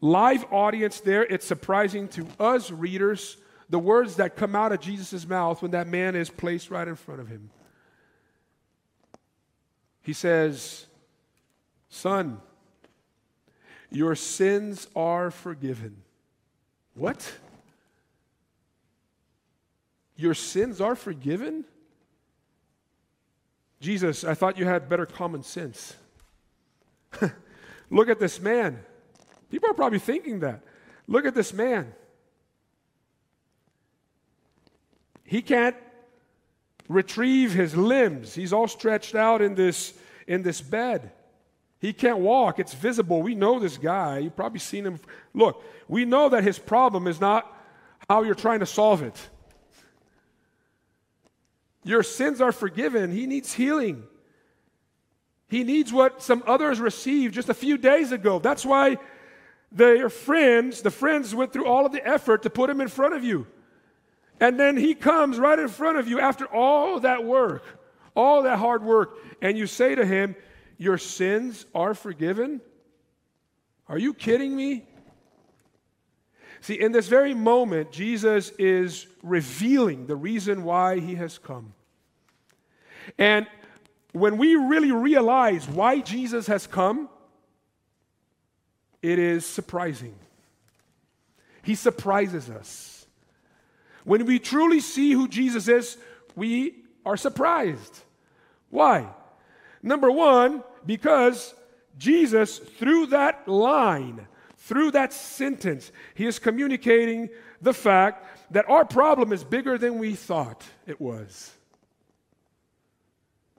live 0.00 0.44
audience 0.50 1.00
there, 1.00 1.24
it's 1.24 1.46
surprising 1.46 2.08
to 2.08 2.26
us 2.38 2.70
readers 2.70 3.36
the 3.70 3.78
words 3.78 4.16
that 4.16 4.36
come 4.36 4.56
out 4.56 4.72
of 4.72 4.80
Jesus' 4.80 5.26
mouth 5.26 5.62
when 5.62 5.70
that 5.70 5.86
man 5.86 6.16
is 6.16 6.28
placed 6.28 6.70
right 6.70 6.86
in 6.86 6.96
front 6.96 7.20
of 7.20 7.28
him. 7.28 7.50
He 10.02 10.12
says, 10.12 10.86
Son, 11.88 12.40
your 13.90 14.16
sins 14.16 14.88
are 14.96 15.30
forgiven. 15.30 16.02
What? 16.94 17.32
Your 20.16 20.34
sins 20.34 20.80
are 20.80 20.96
forgiven? 20.96 21.64
Jesus, 23.80 24.24
I 24.24 24.34
thought 24.34 24.58
you 24.58 24.66
had 24.66 24.88
better 24.88 25.06
common 25.06 25.44
sense. 25.44 25.94
Look 27.90 28.08
at 28.08 28.18
this 28.18 28.40
man. 28.40 28.80
People 29.48 29.70
are 29.70 29.74
probably 29.74 30.00
thinking 30.00 30.40
that. 30.40 30.62
Look 31.06 31.24
at 31.24 31.34
this 31.34 31.52
man. 31.52 31.92
He 35.30 35.42
can't 35.42 35.76
retrieve 36.88 37.52
his 37.52 37.76
limbs. 37.76 38.34
He's 38.34 38.52
all 38.52 38.66
stretched 38.66 39.14
out 39.14 39.40
in 39.40 39.54
this, 39.54 39.94
in 40.26 40.42
this 40.42 40.60
bed. 40.60 41.12
He 41.78 41.92
can't 41.92 42.18
walk. 42.18 42.58
It's 42.58 42.74
visible. 42.74 43.22
We 43.22 43.36
know 43.36 43.60
this 43.60 43.78
guy. 43.78 44.18
You've 44.18 44.34
probably 44.34 44.58
seen 44.58 44.84
him. 44.84 44.98
Look, 45.32 45.62
we 45.86 46.04
know 46.04 46.30
that 46.30 46.42
his 46.42 46.58
problem 46.58 47.06
is 47.06 47.20
not 47.20 47.46
how 48.08 48.24
you're 48.24 48.34
trying 48.34 48.58
to 48.58 48.66
solve 48.66 49.02
it. 49.02 49.14
Your 51.84 52.02
sins 52.02 52.40
are 52.40 52.50
forgiven. 52.50 53.12
He 53.12 53.28
needs 53.28 53.52
healing. 53.52 54.02
He 55.46 55.62
needs 55.62 55.92
what 55.92 56.24
some 56.24 56.42
others 56.44 56.80
received 56.80 57.34
just 57.34 57.48
a 57.48 57.54
few 57.54 57.78
days 57.78 58.10
ago. 58.10 58.40
That's 58.40 58.66
why 58.66 58.98
their 59.70 60.08
friends, 60.08 60.82
the 60.82 60.90
friends 60.90 61.36
went 61.36 61.52
through 61.52 61.66
all 61.66 61.86
of 61.86 61.92
the 61.92 62.04
effort 62.04 62.42
to 62.42 62.50
put 62.50 62.68
him 62.68 62.80
in 62.80 62.88
front 62.88 63.14
of 63.14 63.22
you. 63.22 63.46
And 64.40 64.58
then 64.58 64.76
he 64.76 64.94
comes 64.94 65.38
right 65.38 65.58
in 65.58 65.68
front 65.68 65.98
of 65.98 66.08
you 66.08 66.18
after 66.18 66.46
all 66.46 67.00
that 67.00 67.24
work, 67.24 67.62
all 68.16 68.42
that 68.42 68.58
hard 68.58 68.82
work, 68.82 69.18
and 69.42 69.56
you 69.56 69.66
say 69.66 69.94
to 69.94 70.04
him, 70.04 70.34
Your 70.78 70.96
sins 70.96 71.66
are 71.74 71.92
forgiven? 71.94 72.62
Are 73.86 73.98
you 73.98 74.14
kidding 74.14 74.56
me? 74.56 74.84
See, 76.62 76.80
in 76.80 76.92
this 76.92 77.08
very 77.08 77.34
moment, 77.34 77.92
Jesus 77.92 78.50
is 78.58 79.06
revealing 79.22 80.06
the 80.06 80.16
reason 80.16 80.64
why 80.64 81.00
he 81.00 81.14
has 81.16 81.38
come. 81.38 81.74
And 83.18 83.46
when 84.12 84.38
we 84.38 84.54
really 84.54 84.92
realize 84.92 85.68
why 85.68 86.00
Jesus 86.00 86.46
has 86.46 86.66
come, 86.66 87.08
it 89.02 89.18
is 89.18 89.46
surprising. 89.46 90.14
He 91.62 91.74
surprises 91.74 92.50
us. 92.50 92.99
When 94.10 94.26
we 94.26 94.40
truly 94.40 94.80
see 94.80 95.12
who 95.12 95.28
Jesus 95.28 95.68
is, 95.68 95.96
we 96.34 96.82
are 97.06 97.16
surprised. 97.16 98.00
Why? 98.68 99.06
Number 99.84 100.10
one, 100.10 100.64
because 100.84 101.54
Jesus, 101.96 102.58
through 102.58 103.06
that 103.06 103.46
line, 103.46 104.26
through 104.56 104.90
that 104.90 105.12
sentence, 105.12 105.92
he 106.14 106.26
is 106.26 106.40
communicating 106.40 107.28
the 107.62 107.72
fact 107.72 108.26
that 108.50 108.68
our 108.68 108.84
problem 108.84 109.32
is 109.32 109.44
bigger 109.44 109.78
than 109.78 110.00
we 110.00 110.16
thought 110.16 110.64
it 110.88 111.00
was. 111.00 111.52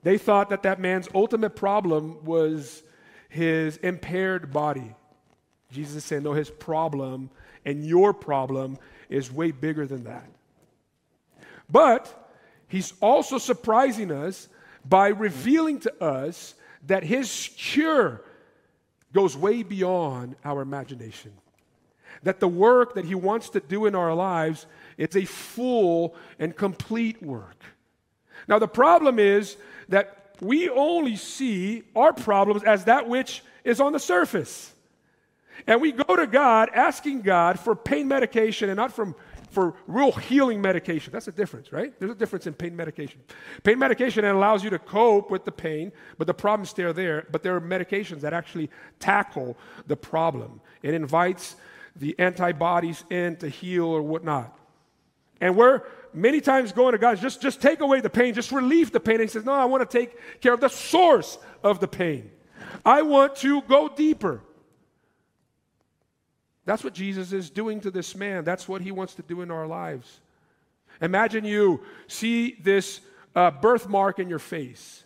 They 0.02 0.18
thought 0.18 0.50
that 0.50 0.64
that 0.64 0.78
man's 0.78 1.08
ultimate 1.14 1.56
problem 1.56 2.22
was 2.26 2.82
his 3.30 3.78
impaired 3.78 4.52
body. 4.52 4.94
Jesus 5.70 5.96
is 5.96 6.04
saying, 6.04 6.24
no, 6.24 6.34
his 6.34 6.50
problem 6.50 7.30
and 7.64 7.86
your 7.86 8.12
problem 8.12 8.76
is 9.08 9.32
way 9.32 9.50
bigger 9.50 9.86
than 9.86 10.04
that. 10.04 10.26
But 11.72 12.30
he's 12.68 12.92
also 13.00 13.38
surprising 13.38 14.12
us 14.12 14.48
by 14.84 15.08
revealing 15.08 15.80
to 15.80 16.04
us 16.04 16.54
that 16.86 17.02
his 17.02 17.50
cure 17.56 18.22
goes 19.12 19.36
way 19.36 19.62
beyond 19.62 20.36
our 20.44 20.60
imagination. 20.60 21.32
That 22.22 22.40
the 22.40 22.48
work 22.48 22.94
that 22.94 23.06
he 23.06 23.14
wants 23.14 23.48
to 23.50 23.60
do 23.60 23.86
in 23.86 23.94
our 23.94 24.14
lives 24.14 24.66
it's 24.98 25.16
a 25.16 25.24
full 25.24 26.14
and 26.38 26.54
complete 26.54 27.22
work. 27.22 27.64
Now 28.46 28.58
the 28.58 28.68
problem 28.68 29.18
is 29.18 29.56
that 29.88 30.36
we 30.40 30.68
only 30.68 31.16
see 31.16 31.84
our 31.96 32.12
problems 32.12 32.62
as 32.64 32.84
that 32.84 33.08
which 33.08 33.42
is 33.64 33.80
on 33.80 33.92
the 33.92 33.98
surface. 33.98 34.72
And 35.66 35.80
we 35.80 35.92
go 35.92 36.16
to 36.16 36.26
God 36.26 36.70
asking 36.74 37.22
God 37.22 37.58
for 37.58 37.74
pain 37.74 38.08
medication 38.08 38.68
and 38.68 38.76
not 38.76 38.92
from 38.92 39.14
for 39.52 39.74
real 39.86 40.12
healing 40.12 40.60
medication. 40.60 41.12
That's 41.12 41.28
a 41.28 41.32
difference, 41.32 41.72
right? 41.72 41.98
There's 41.98 42.10
a 42.10 42.16
difference 42.16 42.46
in 42.46 42.54
pain 42.54 42.74
medication. 42.74 43.20
Pain 43.62 43.78
medication 43.78 44.24
allows 44.24 44.64
you 44.64 44.70
to 44.70 44.78
cope 44.78 45.30
with 45.30 45.44
the 45.44 45.52
pain, 45.52 45.92
but 46.18 46.26
the 46.26 46.34
problem's 46.34 46.70
still 46.70 46.92
there. 46.92 47.26
But 47.30 47.42
there 47.42 47.54
are 47.54 47.60
medications 47.60 48.20
that 48.20 48.32
actually 48.32 48.70
tackle 48.98 49.56
the 49.86 49.96
problem. 49.96 50.60
It 50.82 50.94
invites 50.94 51.56
the 51.94 52.18
antibodies 52.18 53.04
in 53.10 53.36
to 53.36 53.48
heal 53.48 53.84
or 53.84 54.02
whatnot. 54.02 54.58
And 55.40 55.56
we're 55.56 55.82
many 56.14 56.40
times 56.40 56.72
going 56.72 56.92
to 56.92 56.98
God, 56.98 57.18
just, 57.18 57.42
just 57.42 57.60
take 57.60 57.80
away 57.80 58.00
the 58.00 58.10
pain, 58.10 58.32
just 58.32 58.52
relieve 58.52 58.92
the 58.92 59.00
pain. 59.00 59.16
And 59.16 59.24
he 59.24 59.28
says, 59.28 59.44
No, 59.44 59.52
I 59.52 59.66
want 59.66 59.88
to 59.88 59.98
take 59.98 60.40
care 60.40 60.54
of 60.54 60.60
the 60.60 60.68
source 60.68 61.38
of 61.62 61.80
the 61.80 61.88
pain. 61.88 62.30
I 62.84 63.02
want 63.02 63.36
to 63.36 63.60
go 63.62 63.88
deeper. 63.88 64.40
That's 66.64 66.84
what 66.84 66.94
Jesus 66.94 67.32
is 67.32 67.50
doing 67.50 67.80
to 67.80 67.90
this 67.90 68.14
man. 68.14 68.44
That's 68.44 68.68
what 68.68 68.82
he 68.82 68.92
wants 68.92 69.14
to 69.14 69.22
do 69.22 69.40
in 69.40 69.50
our 69.50 69.66
lives. 69.66 70.20
Imagine 71.00 71.44
you 71.44 71.80
see 72.06 72.56
this 72.62 73.00
uh, 73.34 73.50
birthmark 73.50 74.18
in 74.18 74.28
your 74.28 74.38
face, 74.38 75.02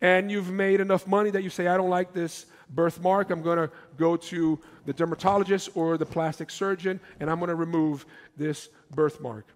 and 0.00 0.30
you've 0.30 0.50
made 0.50 0.80
enough 0.80 1.06
money 1.06 1.30
that 1.30 1.42
you 1.42 1.50
say, 1.50 1.66
I 1.66 1.76
don't 1.76 1.90
like 1.90 2.14
this 2.14 2.46
birthmark. 2.70 3.30
I'm 3.30 3.42
going 3.42 3.58
to 3.58 3.70
go 3.98 4.16
to 4.16 4.58
the 4.86 4.92
dermatologist 4.92 5.70
or 5.74 5.98
the 5.98 6.06
plastic 6.06 6.50
surgeon, 6.50 7.00
and 7.18 7.30
I'm 7.30 7.38
going 7.38 7.48
to 7.50 7.54
remove 7.54 8.06
this 8.36 8.70
birthmark. 8.94 9.46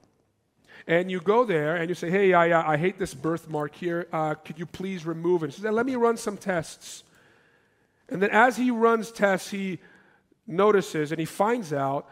And 0.86 1.10
you 1.10 1.20
go 1.20 1.44
there 1.44 1.76
and 1.76 1.88
you 1.88 1.94
say, 1.94 2.10
Hey, 2.10 2.34
I, 2.34 2.50
uh, 2.50 2.62
I 2.66 2.76
hate 2.76 2.98
this 2.98 3.14
birthmark 3.14 3.74
here. 3.74 4.06
Uh, 4.12 4.34
could 4.34 4.58
you 4.58 4.66
please 4.66 5.06
remove 5.06 5.42
it? 5.42 5.46
He 5.46 5.62
says, 5.62 5.72
Let 5.72 5.86
me 5.86 5.96
run 5.96 6.18
some 6.18 6.36
tests. 6.36 7.04
And 8.10 8.20
then 8.20 8.30
as 8.30 8.56
he 8.56 8.70
runs 8.70 9.10
tests, 9.10 9.50
he 9.50 9.78
notices 10.46 11.12
and 11.12 11.18
he 11.18 11.24
finds 11.24 11.72
out 11.72 12.08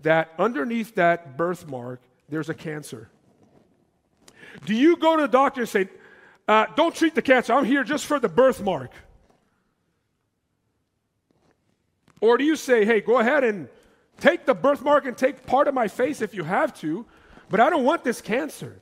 that 0.00 0.32
underneath 0.38 0.94
that 0.96 1.36
birthmark, 1.36 2.00
there's 2.28 2.48
a 2.48 2.54
cancer. 2.54 3.08
Do 4.64 4.74
you 4.74 4.96
go 4.96 5.16
to 5.16 5.22
the 5.22 5.28
doctor 5.28 5.62
and 5.62 5.68
say, 5.68 5.88
uh, 6.48 6.66
Don't 6.76 6.94
treat 6.94 7.14
the 7.14 7.22
cancer, 7.22 7.52
I'm 7.52 7.64
here 7.64 7.84
just 7.84 8.06
for 8.06 8.18
the 8.18 8.28
birthmark? 8.28 8.92
Or 12.20 12.38
do 12.38 12.44
you 12.44 12.56
say, 12.56 12.84
Hey, 12.84 13.00
go 13.00 13.18
ahead 13.18 13.44
and 13.44 13.68
take 14.20 14.46
the 14.46 14.54
birthmark 14.54 15.06
and 15.06 15.16
take 15.16 15.46
part 15.46 15.68
of 15.68 15.74
my 15.74 15.88
face 15.88 16.22
if 16.22 16.34
you 16.34 16.44
have 16.44 16.74
to, 16.80 17.06
but 17.50 17.60
I 17.60 17.70
don't 17.70 17.84
want 17.84 18.04
this 18.04 18.20
cancer? 18.20 18.80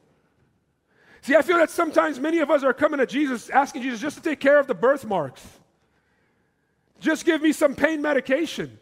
See, 1.23 1.37
I 1.37 1.43
feel 1.43 1.59
that 1.59 1.71
sometimes 1.71 2.19
many 2.19 2.41
of 2.41 2.51
us 2.51 2.65
are 2.65 2.73
coming 2.73 2.99
to 2.99 3.07
Jesus, 3.07 3.49
asking 3.49 3.83
Jesus 3.83 4.01
just 4.01 4.17
to 4.17 4.23
take 4.23 4.41
care 4.41 4.59
of 4.59 4.67
the 4.67 4.75
birthmarks. 4.75 5.47
Just 6.99 7.25
give 7.25 7.43
me 7.43 7.53
some 7.53 7.77
pain 7.77 8.03
medication. 8.03 8.79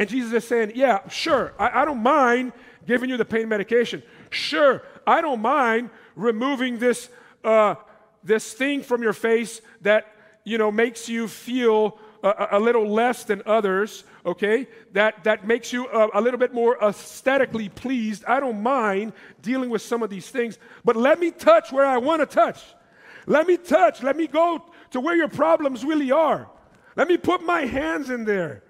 And 0.00 0.08
Jesus 0.08 0.32
is 0.32 0.48
saying, 0.48 0.72
Yeah, 0.74 1.06
sure, 1.10 1.52
I, 1.58 1.82
I 1.82 1.84
don't 1.84 2.02
mind 2.02 2.54
giving 2.86 3.10
you 3.10 3.18
the 3.18 3.24
pain 3.26 3.50
medication. 3.50 4.02
Sure, 4.30 4.82
I 5.06 5.20
don't 5.20 5.42
mind 5.42 5.90
removing 6.16 6.78
this, 6.78 7.10
uh, 7.44 7.74
this 8.24 8.54
thing 8.54 8.82
from 8.82 9.02
your 9.02 9.12
face 9.12 9.60
that 9.82 10.06
you 10.42 10.56
know 10.56 10.72
makes 10.72 11.06
you 11.06 11.28
feel 11.28 11.98
a, 12.22 12.48
a 12.52 12.58
little 12.58 12.88
less 12.88 13.24
than 13.24 13.42
others, 13.44 14.04
okay, 14.24 14.68
that, 14.92 15.22
that 15.24 15.46
makes 15.46 15.70
you 15.70 15.86
a, 15.88 16.18
a 16.18 16.20
little 16.22 16.40
bit 16.40 16.54
more 16.54 16.82
aesthetically 16.82 17.68
pleased, 17.68 18.24
I 18.24 18.40
don't 18.40 18.62
mind 18.62 19.12
dealing 19.42 19.68
with 19.68 19.82
some 19.82 20.02
of 20.02 20.08
these 20.08 20.30
things, 20.30 20.58
but 20.82 20.96
let 20.96 21.20
me 21.20 21.30
touch 21.30 21.72
where 21.72 21.84
I 21.84 21.98
want 21.98 22.20
to 22.20 22.26
touch. 22.26 22.62
Let 23.26 23.46
me 23.46 23.58
touch. 23.58 24.02
Let 24.02 24.16
me 24.16 24.26
go 24.26 24.64
to 24.92 25.00
where 25.00 25.14
your 25.14 25.28
problems 25.28 25.84
really 25.84 26.10
are. 26.10 26.48
Let 26.96 27.06
me 27.06 27.18
put 27.18 27.44
my 27.44 27.66
hands 27.66 28.08
in 28.08 28.24
there. 28.24 28.62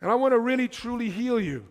And 0.00 0.10
I 0.10 0.14
want 0.14 0.32
to 0.32 0.38
really, 0.38 0.68
truly 0.68 1.10
heal 1.10 1.40
you. 1.40 1.66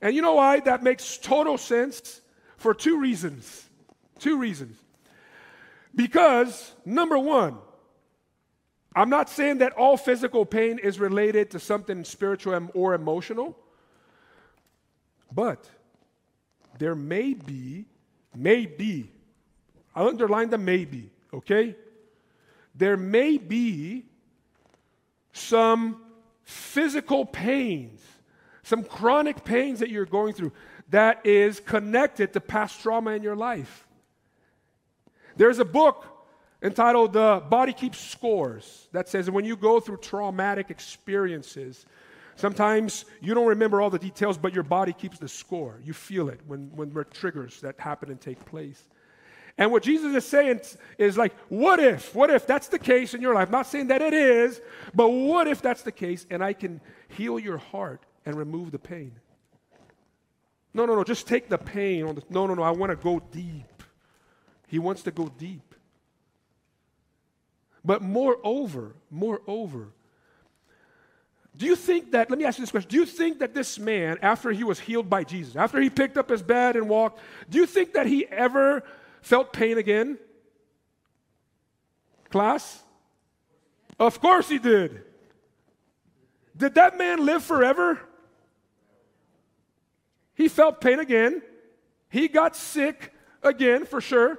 And 0.00 0.14
you 0.14 0.22
know 0.22 0.34
why 0.34 0.60
that 0.60 0.82
makes 0.82 1.18
total 1.18 1.58
sense? 1.58 2.20
For 2.56 2.74
two 2.74 3.00
reasons. 3.00 3.68
Two 4.18 4.38
reasons. 4.38 4.76
Because, 5.94 6.72
number 6.84 7.18
one, 7.18 7.58
I'm 8.94 9.10
not 9.10 9.28
saying 9.28 9.58
that 9.58 9.72
all 9.72 9.96
physical 9.96 10.44
pain 10.44 10.78
is 10.78 10.98
related 10.98 11.50
to 11.52 11.58
something 11.58 12.04
spiritual 12.04 12.70
or 12.74 12.94
emotional, 12.94 13.56
but 15.30 15.68
there 16.78 16.94
may 16.94 17.34
be, 17.34 17.86
may 18.34 18.66
be, 18.66 19.10
I'll 19.94 20.08
underline 20.08 20.50
the 20.50 20.58
maybe, 20.58 21.10
okay? 21.32 21.76
There 22.74 22.96
may 22.96 23.38
be 23.38 24.04
some 25.32 26.02
physical 26.42 27.24
pains, 27.24 28.00
some 28.62 28.84
chronic 28.84 29.44
pains 29.44 29.80
that 29.80 29.90
you're 29.90 30.06
going 30.06 30.34
through 30.34 30.52
that 30.90 31.24
is 31.24 31.60
connected 31.60 32.32
to 32.34 32.40
past 32.40 32.80
trauma 32.80 33.12
in 33.12 33.22
your 33.22 33.36
life. 33.36 33.86
There's 35.36 35.58
a 35.58 35.64
book 35.64 36.06
entitled 36.62 37.14
The 37.14 37.42
Body 37.48 37.72
Keeps 37.72 37.98
Scores 37.98 38.88
that 38.92 39.08
says 39.08 39.30
when 39.30 39.44
you 39.44 39.56
go 39.56 39.80
through 39.80 39.96
traumatic 39.98 40.70
experiences, 40.70 41.86
sometimes 42.36 43.04
you 43.20 43.34
don't 43.34 43.48
remember 43.48 43.80
all 43.80 43.90
the 43.90 43.98
details, 43.98 44.36
but 44.36 44.52
your 44.54 44.62
body 44.62 44.92
keeps 44.92 45.18
the 45.18 45.28
score. 45.28 45.80
You 45.82 45.92
feel 45.92 46.28
it 46.28 46.40
when, 46.46 46.70
when 46.74 46.92
triggers 47.10 47.60
that 47.62 47.80
happen 47.80 48.10
and 48.10 48.20
take 48.20 48.44
place. 48.44 48.88
And 49.58 49.70
what 49.70 49.82
Jesus 49.82 50.14
is 50.14 50.24
saying 50.24 50.60
is 50.98 51.18
like, 51.18 51.34
what 51.48 51.78
if? 51.78 52.14
What 52.14 52.30
if 52.30 52.46
that's 52.46 52.68
the 52.68 52.78
case 52.78 53.14
in 53.14 53.20
your 53.20 53.34
life? 53.34 53.48
I'm 53.48 53.52
not 53.52 53.66
saying 53.66 53.88
that 53.88 54.00
it 54.00 54.14
is, 54.14 54.60
but 54.94 55.08
what 55.08 55.46
if 55.46 55.60
that's 55.60 55.82
the 55.82 55.92
case 55.92 56.26
and 56.30 56.42
I 56.42 56.52
can 56.52 56.80
heal 57.08 57.38
your 57.38 57.58
heart 57.58 58.02
and 58.24 58.34
remove 58.34 58.70
the 58.72 58.78
pain? 58.78 59.12
No, 60.74 60.86
no, 60.86 60.94
no, 60.96 61.04
just 61.04 61.26
take 61.26 61.48
the 61.48 61.58
pain 61.58 62.04
on 62.04 62.14
the, 62.14 62.22
no, 62.30 62.46
no, 62.46 62.54
no, 62.54 62.62
I 62.62 62.70
want 62.70 62.90
to 62.90 62.96
go 62.96 63.20
deep. 63.30 63.82
He 64.68 64.78
wants 64.78 65.02
to 65.02 65.10
go 65.10 65.30
deep. 65.36 65.74
But 67.84 68.00
moreover, 68.00 68.94
moreover, 69.10 69.88
do 71.54 71.66
you 71.66 71.76
think 71.76 72.12
that, 72.12 72.30
let 72.30 72.38
me 72.38 72.46
ask 72.46 72.58
you 72.58 72.62
this 72.62 72.70
question. 72.70 72.88
Do 72.88 72.96
you 72.96 73.04
think 73.04 73.40
that 73.40 73.52
this 73.52 73.78
man, 73.78 74.18
after 74.22 74.50
he 74.50 74.64
was 74.64 74.80
healed 74.80 75.10
by 75.10 75.24
Jesus, 75.24 75.56
after 75.56 75.78
he 75.78 75.90
picked 75.90 76.16
up 76.16 76.30
his 76.30 76.42
bed 76.42 76.76
and 76.76 76.88
walked, 76.88 77.20
do 77.50 77.58
you 77.58 77.66
think 77.66 77.92
that 77.92 78.06
he 78.06 78.26
ever 78.28 78.82
felt 79.22 79.52
pain 79.52 79.78
again? 79.78 80.18
Class? 82.30 82.82
Of 83.98 84.20
course 84.20 84.48
he 84.48 84.58
did. 84.58 85.02
Did 86.56 86.74
that 86.74 86.98
man 86.98 87.24
live 87.24 87.42
forever? 87.42 88.00
He 90.34 90.48
felt 90.48 90.80
pain 90.80 90.98
again. 90.98 91.40
He 92.10 92.28
got 92.28 92.56
sick 92.56 93.12
again, 93.42 93.86
for 93.86 94.00
sure. 94.00 94.38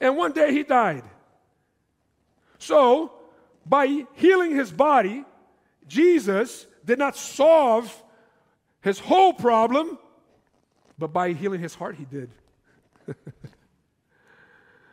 And 0.00 0.16
one 0.16 0.32
day 0.32 0.52
he 0.52 0.62
died. 0.64 1.04
So, 2.58 3.12
by 3.66 4.06
healing 4.14 4.56
his 4.56 4.72
body, 4.72 5.24
Jesus 5.86 6.66
did 6.84 6.98
not 6.98 7.16
solve 7.16 8.02
his 8.80 8.98
whole 8.98 9.32
problem, 9.32 9.98
but 10.98 11.12
by 11.12 11.32
healing 11.32 11.60
his 11.60 11.74
heart, 11.74 11.96
he 11.96 12.04
did. 12.04 12.30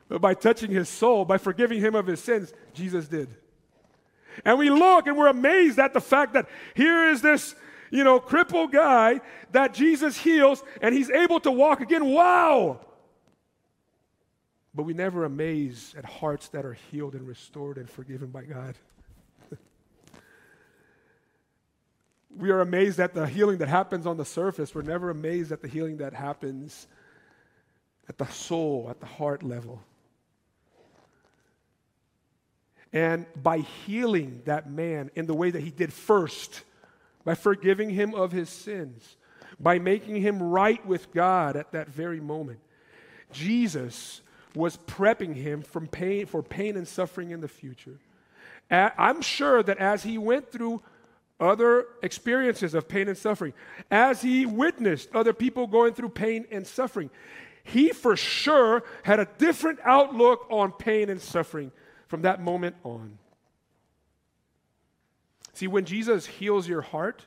but 0.10 0.22
by 0.22 0.34
touching 0.34 0.72
his 0.72 0.90
soul, 0.90 1.24
by 1.24 1.38
forgiving 1.38 1.80
him 1.80 1.94
of 1.96 2.08
his 2.08 2.22
sins, 2.22 2.52
Jesus 2.74 3.08
did. 3.08 3.30
And 4.44 4.58
we 4.58 4.70
look 4.70 5.08
and 5.08 5.16
we're 5.16 5.28
amazed 5.28 5.80
at 5.80 5.94
the 5.94 6.02
fact 6.02 6.34
that 6.34 6.50
here 6.76 7.10
is 7.10 7.22
this, 7.22 7.56
you 7.92 8.04
know, 8.04 8.20
crippled 8.20 8.72
guy 8.72 9.22
that 9.52 9.74
Jesus 9.74 10.18
heals 10.18 10.64
and 10.82 10.96
he's 10.96 11.12
able 11.12 11.40
to 11.42 11.52
walk 11.52 11.82
again. 11.82 12.06
Wow! 12.06 12.80
But 14.74 14.84
we 14.84 14.94
never 14.94 15.26
amaze 15.26 15.94
at 15.98 16.06
hearts 16.06 16.50
that 16.50 16.66
are 16.66 16.74
healed 16.74 17.14
and 17.14 17.28
restored 17.28 17.78
and 17.78 17.90
forgiven 17.90 18.28
by 18.30 18.44
God. 18.44 18.76
we 22.36 22.50
are 22.50 22.62
amazed 22.62 23.00
at 23.00 23.14
the 23.14 23.28
healing 23.28 23.58
that 23.60 23.68
happens 23.68 24.08
on 24.08 24.18
the 24.18 24.26
surface. 24.26 24.74
We're 24.74 24.82
never 24.82 25.10
amazed 25.10 25.52
at 25.52 25.62
the 25.62 25.68
healing 25.68 25.98
that 25.98 26.14
happens 26.14 26.88
at 28.08 28.18
the 28.18 28.28
soul, 28.28 28.88
at 28.90 29.00
the 29.00 29.06
heart 29.06 29.44
level. 29.44 29.82
And 32.92 33.26
by 33.36 33.60
healing 33.60 34.42
that 34.46 34.70
man 34.70 35.12
in 35.16 35.28
the 35.28 35.34
way 35.34 35.52
that 35.52 35.62
he 35.62 35.70
did 35.70 35.94
first, 35.94 36.64
by 37.24 37.36
forgiving 37.36 37.90
him 37.90 38.16
of 38.16 38.32
his 38.32 38.50
sins, 38.50 39.18
by 39.60 39.78
making 39.78 40.22
him 40.22 40.42
right 40.42 40.84
with 40.86 41.12
God 41.12 41.56
at 41.56 41.72
that 41.74 41.90
very 41.90 42.20
moment, 42.20 42.60
Jesus 43.32 44.22
was 44.56 44.78
prepping 44.88 45.36
him 45.36 45.62
from 45.62 45.88
pain, 45.88 46.26
for 46.26 46.42
pain 46.42 46.76
and 46.76 46.88
suffering 46.88 47.30
in 47.30 47.42
the 47.42 47.48
future. 47.48 48.00
I'm 48.72 49.22
sure 49.22 49.62
that 49.64 49.78
as 49.78 50.04
he 50.04 50.18
went 50.18 50.52
through 50.52 50.82
other 51.40 51.86
experiences 52.02 52.74
of 52.74 52.88
pain 52.88 53.08
and 53.08 53.18
suffering, 53.18 53.54
as 53.92 54.22
he 54.22 54.46
witnessed 54.46 55.10
other 55.14 55.34
people 55.34 55.68
going 55.68 55.94
through 55.94 56.10
pain 56.10 56.46
and 56.52 56.66
suffering, 56.66 57.10
he 57.64 57.90
for 57.90 58.16
sure 58.16 58.84
had 59.04 59.20
a 59.20 59.28
different 59.38 59.80
outlook 59.84 60.48
on 60.50 60.72
pain 60.72 61.10
and 61.10 61.22
suffering 61.22 61.72
from 62.10 62.24
that 62.24 62.42
moment 62.42 62.76
on. 62.84 63.18
See, 65.54 65.68
when 65.68 65.86
Jesus 65.86 66.26
heals 66.26 66.68
your 66.68 66.82
heart 66.82 67.24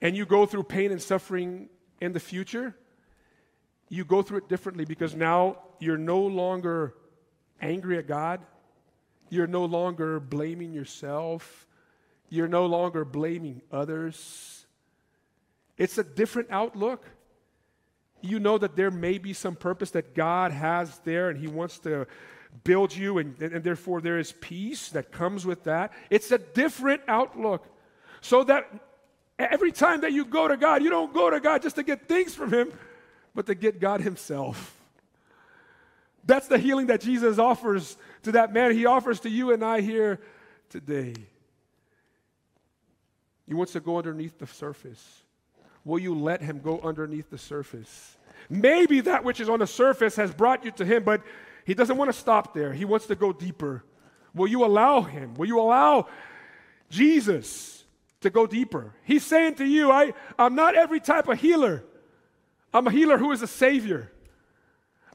and 0.00 0.16
you 0.16 0.26
go 0.26 0.46
through 0.46 0.64
pain 0.64 0.90
and 0.90 1.00
suffering 1.00 1.68
in 2.00 2.12
the 2.12 2.20
future, 2.20 2.74
you 3.88 4.04
go 4.04 4.22
through 4.22 4.38
it 4.38 4.48
differently 4.48 4.84
because 4.84 5.14
now 5.14 5.58
you're 5.78 5.98
no 5.98 6.20
longer 6.20 6.94
angry 7.60 7.98
at 7.98 8.08
God. 8.08 8.40
You're 9.28 9.46
no 9.46 9.66
longer 9.66 10.18
blaming 10.18 10.72
yourself. 10.72 11.66
You're 12.30 12.48
no 12.48 12.64
longer 12.66 13.04
blaming 13.04 13.60
others. 13.70 14.64
It's 15.76 15.98
a 15.98 16.04
different 16.04 16.48
outlook. 16.50 17.04
You 18.22 18.40
know 18.40 18.56
that 18.56 18.76
there 18.76 18.90
may 18.90 19.18
be 19.18 19.34
some 19.34 19.56
purpose 19.56 19.90
that 19.90 20.14
God 20.14 20.52
has 20.52 20.98
there 21.00 21.28
and 21.28 21.38
He 21.38 21.48
wants 21.48 21.78
to 21.80 22.06
build 22.64 22.94
you, 22.94 23.18
and, 23.18 23.40
and 23.40 23.64
therefore 23.64 24.00
there 24.00 24.18
is 24.18 24.32
peace 24.32 24.90
that 24.90 25.10
comes 25.10 25.46
with 25.46 25.64
that. 25.64 25.92
It's 26.10 26.30
a 26.30 26.38
different 26.38 27.02
outlook. 27.08 27.66
So 28.20 28.44
that 28.44 28.70
every 29.38 29.72
time 29.72 30.02
that 30.02 30.12
you 30.12 30.24
go 30.24 30.48
to 30.48 30.56
God, 30.56 30.82
you 30.82 30.90
don't 30.90 31.12
go 31.12 31.30
to 31.30 31.40
God 31.40 31.62
just 31.62 31.76
to 31.76 31.82
get 31.82 32.08
things 32.08 32.34
from 32.34 32.52
Him, 32.52 32.72
but 33.34 33.46
to 33.46 33.54
get 33.54 33.80
God 33.80 34.00
Himself. 34.00 34.78
That's 36.24 36.46
the 36.46 36.58
healing 36.58 36.86
that 36.86 37.00
Jesus 37.00 37.38
offers 37.38 37.96
to 38.22 38.32
that 38.32 38.52
man. 38.52 38.72
He 38.72 38.86
offers 38.86 39.20
to 39.20 39.30
you 39.30 39.52
and 39.52 39.64
I 39.64 39.80
here 39.80 40.20
today. 40.70 41.14
He 43.46 43.54
wants 43.54 43.72
to 43.72 43.80
go 43.80 43.98
underneath 43.98 44.38
the 44.38 44.46
surface. 44.46 45.22
Will 45.84 45.98
you 45.98 46.14
let 46.14 46.40
him 46.40 46.60
go 46.60 46.80
underneath 46.80 47.28
the 47.28 47.38
surface? 47.38 48.16
Maybe 48.48 49.00
that 49.00 49.24
which 49.24 49.40
is 49.40 49.48
on 49.48 49.58
the 49.58 49.66
surface 49.66 50.14
has 50.16 50.32
brought 50.32 50.64
you 50.64 50.70
to 50.72 50.84
him, 50.84 51.02
but 51.02 51.22
he 51.64 51.74
doesn't 51.74 51.96
want 51.96 52.12
to 52.12 52.18
stop 52.18 52.54
there. 52.54 52.72
He 52.72 52.84
wants 52.84 53.06
to 53.06 53.14
go 53.14 53.32
deeper. 53.32 53.84
Will 54.34 54.48
you 54.48 54.64
allow 54.64 55.02
him? 55.02 55.34
Will 55.34 55.46
you 55.46 55.60
allow 55.60 56.08
Jesus 56.90 57.84
to 58.20 58.30
go 58.30 58.46
deeper? 58.46 58.94
He's 59.04 59.24
saying 59.24 59.56
to 59.56 59.64
you, 59.64 59.90
I, 59.90 60.12
I'm 60.38 60.54
not 60.54 60.74
every 60.74 61.00
type 61.00 61.28
of 61.28 61.40
healer. 61.40 61.84
I'm 62.72 62.86
a 62.86 62.90
healer 62.90 63.18
who 63.18 63.32
is 63.32 63.42
a 63.42 63.46
savior. 63.46 64.10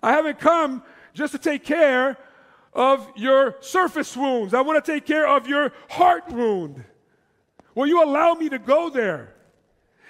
I 0.01 0.11
haven't 0.11 0.39
come 0.39 0.83
just 1.13 1.33
to 1.33 1.39
take 1.39 1.63
care 1.63 2.17
of 2.73 3.09
your 3.15 3.55
surface 3.59 4.15
wounds. 4.15 4.53
I 4.53 4.61
want 4.61 4.83
to 4.83 4.91
take 4.91 5.05
care 5.05 5.27
of 5.27 5.47
your 5.47 5.73
heart 5.89 6.31
wound. 6.31 6.83
Will 7.73 7.87
you 7.87 8.03
allow 8.03 8.35
me 8.35 8.49
to 8.49 8.59
go 8.59 8.89
there? 8.89 9.33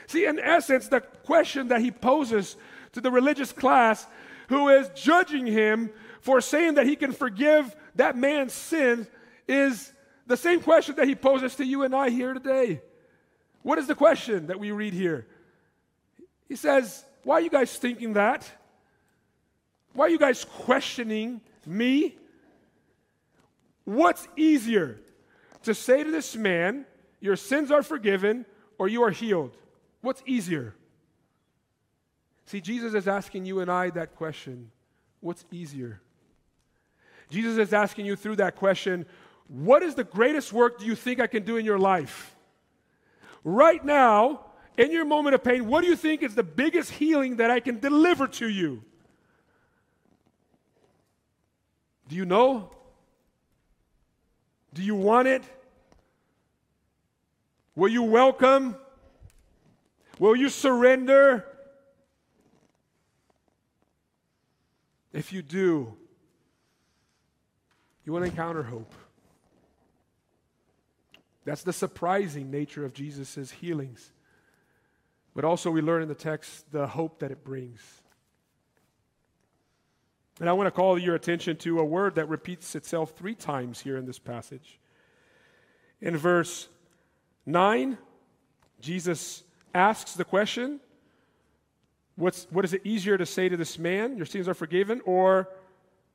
See, 0.07 0.25
in 0.25 0.39
essence, 0.39 0.87
the 0.87 1.01
question 1.01 1.69
that 1.69 1.81
he 1.81 1.91
poses 1.91 2.57
to 2.93 3.01
the 3.01 3.11
religious 3.11 3.51
class 3.51 4.05
who 4.49 4.69
is 4.69 4.89
judging 4.95 5.45
him 5.45 5.91
for 6.27 6.41
saying 6.41 6.73
that 6.73 6.85
he 6.85 6.97
can 6.97 7.13
forgive 7.13 7.73
that 7.95 8.17
man's 8.17 8.51
sin 8.51 9.07
is 9.47 9.93
the 10.25 10.35
same 10.35 10.59
question 10.59 10.93
that 10.97 11.07
he 11.07 11.15
poses 11.15 11.55
to 11.55 11.63
you 11.63 11.83
and 11.83 11.95
I 11.95 12.09
here 12.09 12.33
today. 12.33 12.81
What 13.61 13.77
is 13.77 13.87
the 13.87 13.95
question 13.95 14.47
that 14.47 14.59
we 14.59 14.71
read 14.71 14.91
here? 14.91 15.25
He 16.49 16.57
says, 16.57 17.05
Why 17.23 17.35
are 17.35 17.39
you 17.39 17.49
guys 17.49 17.73
thinking 17.77 18.11
that? 18.15 18.45
Why 19.93 20.07
are 20.07 20.09
you 20.09 20.19
guys 20.19 20.43
questioning 20.43 21.39
me? 21.65 22.17
What's 23.85 24.27
easier? 24.35 24.99
To 25.63 25.73
say 25.73 26.03
to 26.03 26.11
this 26.11 26.35
man, 26.35 26.85
Your 27.21 27.37
sins 27.37 27.71
are 27.71 27.83
forgiven, 27.83 28.45
or 28.77 28.89
you 28.89 29.01
are 29.01 29.11
healed? 29.11 29.55
What's 30.01 30.21
easier? 30.25 30.75
See, 32.47 32.59
Jesus 32.59 32.93
is 32.95 33.07
asking 33.07 33.45
you 33.45 33.61
and 33.61 33.71
I 33.71 33.91
that 33.91 34.17
question 34.17 34.71
What's 35.21 35.45
easier? 35.53 36.01
Jesus 37.29 37.57
is 37.57 37.73
asking 37.73 38.05
you 38.05 38.15
through 38.15 38.37
that 38.37 38.55
question 38.55 39.05
What 39.47 39.83
is 39.83 39.95
the 39.95 40.03
greatest 40.03 40.53
work 40.53 40.79
do 40.79 40.85
you 40.85 40.95
think 40.95 41.19
I 41.19 41.27
can 41.27 41.43
do 41.43 41.57
in 41.57 41.65
your 41.65 41.79
life? 41.79 42.35
Right 43.43 43.83
now, 43.83 44.41
in 44.77 44.91
your 44.91 45.05
moment 45.05 45.35
of 45.35 45.43
pain, 45.43 45.67
what 45.67 45.81
do 45.81 45.87
you 45.87 45.95
think 45.95 46.21
is 46.21 46.35
the 46.35 46.43
biggest 46.43 46.91
healing 46.91 47.37
that 47.37 47.49
I 47.49 47.59
can 47.59 47.79
deliver 47.79 48.27
to 48.27 48.47
you? 48.47 48.83
Do 52.07 52.15
you 52.15 52.25
know? 52.25 52.71
Do 54.73 54.83
you 54.83 54.95
want 54.95 55.27
it? 55.27 55.43
Will 57.75 57.89
you 57.89 58.03
welcome? 58.03 58.75
Will 60.19 60.35
you 60.35 60.49
surrender? 60.49 61.45
If 65.13 65.33
you 65.33 65.41
do, 65.41 65.95
you 68.07 68.13
will 68.13 68.23
encounter 68.23 68.63
hope. 68.63 68.93
That's 71.43 71.63
the 71.63 71.73
surprising 71.73 72.49
nature 72.49 72.85
of 72.85 72.93
Jesus' 72.93 73.51
healings. 73.51 74.13
But 75.35 75.43
also, 75.43 75.71
we 75.71 75.81
learn 75.81 76.03
in 76.03 76.07
the 76.07 76.15
text 76.15 76.71
the 76.71 76.87
hope 76.87 77.19
that 77.19 77.31
it 77.31 77.43
brings. 77.43 77.81
And 80.39 80.49
I 80.49 80.53
want 80.53 80.67
to 80.67 80.71
call 80.71 80.97
your 80.97 81.15
attention 81.15 81.57
to 81.57 81.79
a 81.79 81.83
word 81.83 82.15
that 82.15 82.29
repeats 82.29 82.75
itself 82.75 83.11
three 83.17 83.35
times 83.35 83.81
here 83.81 83.97
in 83.97 84.05
this 84.05 84.19
passage. 84.19 84.79
In 85.99 86.15
verse 86.15 86.69
9, 87.45 87.97
Jesus 88.79 89.43
asks 89.75 90.13
the 90.13 90.23
question 90.23 90.79
What's, 92.15 92.47
what 92.51 92.63
is 92.63 92.73
it 92.73 92.83
easier 92.85 93.17
to 93.17 93.25
say 93.25 93.49
to 93.49 93.57
this 93.57 93.77
man, 93.77 94.15
Your 94.15 94.25
sins 94.25 94.47
are 94.47 94.53
forgiven, 94.53 95.01
or 95.03 95.49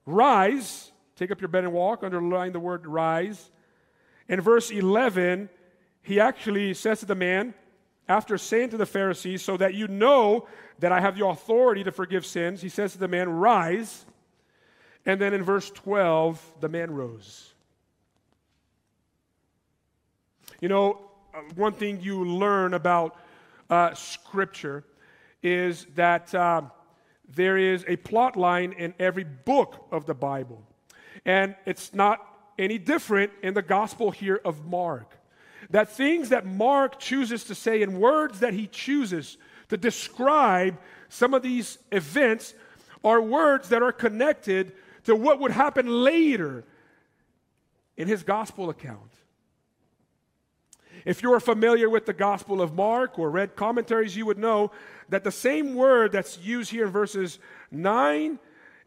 rise, 0.07 0.92
take 1.23 1.31
up 1.31 1.41
your 1.41 1.49
bed 1.49 1.63
and 1.63 1.73
walk, 1.73 2.03
underline 2.03 2.53
the 2.53 2.59
word 2.59 2.85
rise. 2.85 3.51
In 4.29 4.41
verse 4.41 4.71
11, 4.71 5.49
he 6.03 6.19
actually 6.19 6.75
says 6.75 7.01
to 7.01 7.07
the 7.07 7.15
man, 7.15 7.55
after 8.09 8.37
saying 8.37 8.71
to 8.71 8.77
the 8.77 8.87
Pharisees, 8.87 9.43
So 9.43 9.57
that 9.57 9.75
you 9.75 9.87
know 9.87 10.49
that 10.81 10.91
I 10.91 11.01
have 11.01 11.17
the 11.17 11.25
authority 11.27 11.85
to 11.85 11.93
forgive 11.93 12.27
sins, 12.27 12.61
he 12.61 12.69
says 12.69 12.93
to 12.93 12.99
the 12.99 13.07
man, 13.07 13.29
Rise. 13.29 14.05
And 15.07 15.21
then 15.21 15.33
in 15.33 15.45
verse 15.45 15.71
12, 15.71 16.55
the 16.61 16.69
man 16.69 16.93
rose. 16.93 17.53
You 20.61 20.69
know, 20.69 21.01
uh, 21.35 21.41
one 21.55 21.73
thing 21.73 22.01
you 22.01 22.25
learn 22.25 22.75
about 22.75 23.17
uh, 23.71 23.95
Scripture 23.95 24.85
is 25.43 25.87
that 25.95 26.35
uh, 26.35 26.63
there 27.29 27.57
is 27.57 27.85
a 27.87 27.97
plot 27.97 28.37
line 28.37 28.73
in 28.73 28.95
every 28.99 29.25
book 29.25 29.87
of 29.93 30.07
the 30.07 30.15
Bible. 30.15 30.65
And 31.25 31.55
it's 31.67 31.95
not 31.95 32.21
any 32.59 32.79
different 32.79 33.33
in 33.43 33.55
the 33.55 33.63
gospel 33.63 34.11
here 34.11 34.41
of 34.45 34.67
Mark. 34.67 35.19
That 35.71 35.91
things 35.91 36.31
that 36.31 36.45
Mark 36.45 36.99
chooses 36.99 37.45
to 37.45 37.55
say 37.55 37.83
in 37.83 37.99
words 37.99 38.41
that 38.41 38.53
he 38.53 38.67
chooses 38.67 39.39
to 39.69 39.77
describe 39.77 40.79
some 41.09 41.35
of 41.35 41.43
these 41.43 41.79
events 41.91 42.55
are 43.05 43.21
words 43.21 43.69
that 43.71 43.83
are 43.83 43.93
connected 43.93 44.73
to 45.05 45.17
what 45.17 45.41
would 45.41 45.51
happen 45.51 45.87
later 45.87 46.65
in 47.97 48.09
his 48.09 48.23
gospel 48.23 48.71
account. 48.71 49.13
If 51.05 51.23
you're 51.23 51.41
familiar 51.41 51.91
with 51.91 52.07
the 52.07 52.13
Gospel 52.13 52.63
of 52.63 52.75
Mark 52.75 53.19
or 53.19 53.31
read 53.31 53.57
commentaries, 53.57 54.17
you 54.17 54.27
would 54.27 54.39
know 54.39 54.71
that 55.09 55.25
the 55.25 55.33
same 55.33 55.75
word 55.75 56.13
that's 56.13 56.39
used 56.39 56.71
here 56.71 56.87
in 56.87 56.93
verses 56.93 57.39
9 57.71 58.39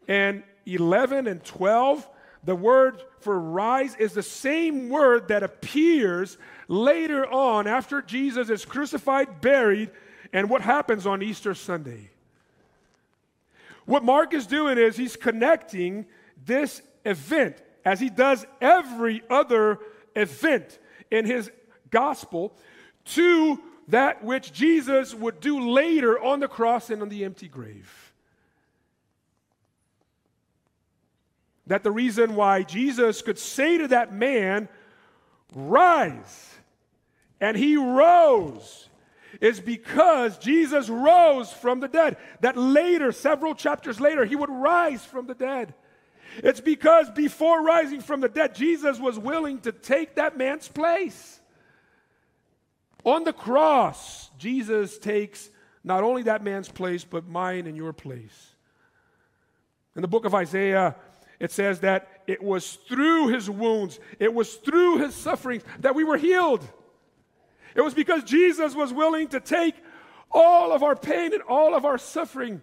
and 0.08 0.42
11 0.64 1.26
and 1.26 1.44
12, 1.44 2.08
the 2.46 2.56
word 2.56 3.02
for 3.20 3.38
rise 3.38 3.96
is 3.96 4.12
the 4.14 4.22
same 4.22 4.88
word 4.88 5.28
that 5.28 5.42
appears 5.42 6.38
later 6.68 7.26
on 7.26 7.66
after 7.66 8.00
Jesus 8.00 8.48
is 8.48 8.64
crucified, 8.64 9.40
buried, 9.40 9.90
and 10.32 10.48
what 10.48 10.62
happens 10.62 11.06
on 11.06 11.22
Easter 11.22 11.54
Sunday. 11.54 12.10
What 13.84 14.04
Mark 14.04 14.32
is 14.32 14.46
doing 14.46 14.78
is 14.78 14.96
he's 14.96 15.16
connecting 15.16 16.06
this 16.44 16.82
event, 17.04 17.56
as 17.84 17.98
he 17.98 18.10
does 18.10 18.46
every 18.60 19.22
other 19.28 19.78
event 20.14 20.78
in 21.10 21.24
his 21.26 21.50
gospel, 21.90 22.56
to 23.06 23.60
that 23.88 24.24
which 24.24 24.52
Jesus 24.52 25.14
would 25.14 25.40
do 25.40 25.70
later 25.70 26.18
on 26.22 26.40
the 26.40 26.48
cross 26.48 26.90
and 26.90 27.02
on 27.02 27.08
the 27.08 27.24
empty 27.24 27.48
grave. 27.48 28.05
That 31.66 31.82
the 31.82 31.90
reason 31.90 32.36
why 32.36 32.62
Jesus 32.62 33.22
could 33.22 33.38
say 33.38 33.78
to 33.78 33.88
that 33.88 34.12
man, 34.12 34.68
Rise, 35.54 36.54
and 37.40 37.56
he 37.56 37.76
rose 37.76 38.88
is 39.40 39.60
because 39.60 40.38
Jesus 40.38 40.88
rose 40.88 41.52
from 41.52 41.80
the 41.80 41.88
dead. 41.88 42.16
That 42.40 42.56
later, 42.56 43.12
several 43.12 43.54
chapters 43.54 44.00
later, 44.00 44.24
he 44.24 44.36
would 44.36 44.50
rise 44.50 45.04
from 45.04 45.26
the 45.26 45.34
dead. 45.34 45.74
It's 46.38 46.60
because 46.60 47.10
before 47.10 47.62
rising 47.62 48.00
from 48.00 48.20
the 48.20 48.28
dead, 48.28 48.54
Jesus 48.54 48.98
was 48.98 49.18
willing 49.18 49.60
to 49.60 49.72
take 49.72 50.16
that 50.16 50.36
man's 50.36 50.68
place. 50.68 51.40
On 53.04 53.24
the 53.24 53.32
cross, 53.32 54.30
Jesus 54.38 54.98
takes 54.98 55.48
not 55.84 56.02
only 56.02 56.24
that 56.24 56.42
man's 56.42 56.68
place, 56.68 57.04
but 57.04 57.26
mine 57.26 57.66
and 57.66 57.76
your 57.76 57.92
place. 57.92 58.54
In 59.94 60.02
the 60.02 60.08
book 60.08 60.24
of 60.24 60.34
Isaiah, 60.34 60.96
it 61.38 61.50
says 61.50 61.80
that 61.80 62.22
it 62.26 62.42
was 62.42 62.78
through 62.88 63.28
his 63.28 63.48
wounds, 63.48 64.00
it 64.18 64.32
was 64.32 64.54
through 64.54 64.98
his 64.98 65.14
sufferings 65.14 65.62
that 65.80 65.94
we 65.94 66.04
were 66.04 66.16
healed. 66.16 66.66
It 67.74 67.82
was 67.82 67.94
because 67.94 68.24
Jesus 68.24 68.74
was 68.74 68.92
willing 68.92 69.28
to 69.28 69.40
take 69.40 69.74
all 70.30 70.72
of 70.72 70.82
our 70.82 70.96
pain 70.96 71.32
and 71.32 71.42
all 71.42 71.74
of 71.74 71.84
our 71.84 71.98
suffering 71.98 72.62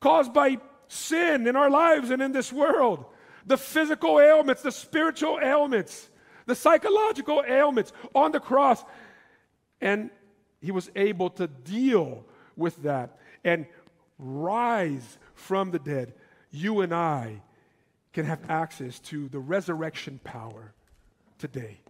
caused 0.00 0.32
by 0.32 0.58
sin 0.88 1.46
in 1.46 1.56
our 1.56 1.70
lives 1.70 2.10
and 2.10 2.22
in 2.22 2.32
this 2.32 2.52
world 2.52 3.04
the 3.46 3.56
physical 3.56 4.20
ailments, 4.20 4.62
the 4.62 4.72
spiritual 4.72 5.38
ailments, 5.42 6.08
the 6.46 6.54
psychological 6.54 7.44
ailments 7.46 7.92
on 8.14 8.32
the 8.32 8.40
cross. 8.40 8.82
And 9.80 10.10
he 10.60 10.70
was 10.70 10.90
able 10.96 11.30
to 11.30 11.46
deal 11.46 12.24
with 12.56 12.82
that 12.84 13.18
and 13.44 13.66
rise 14.18 15.18
from 15.34 15.70
the 15.70 15.78
dead. 15.78 16.14
You 16.54 16.82
and 16.82 16.94
I 16.94 17.42
can 18.12 18.26
have 18.26 18.48
access 18.48 19.00
to 19.00 19.28
the 19.28 19.40
resurrection 19.40 20.20
power 20.22 20.72
today. 21.36 21.80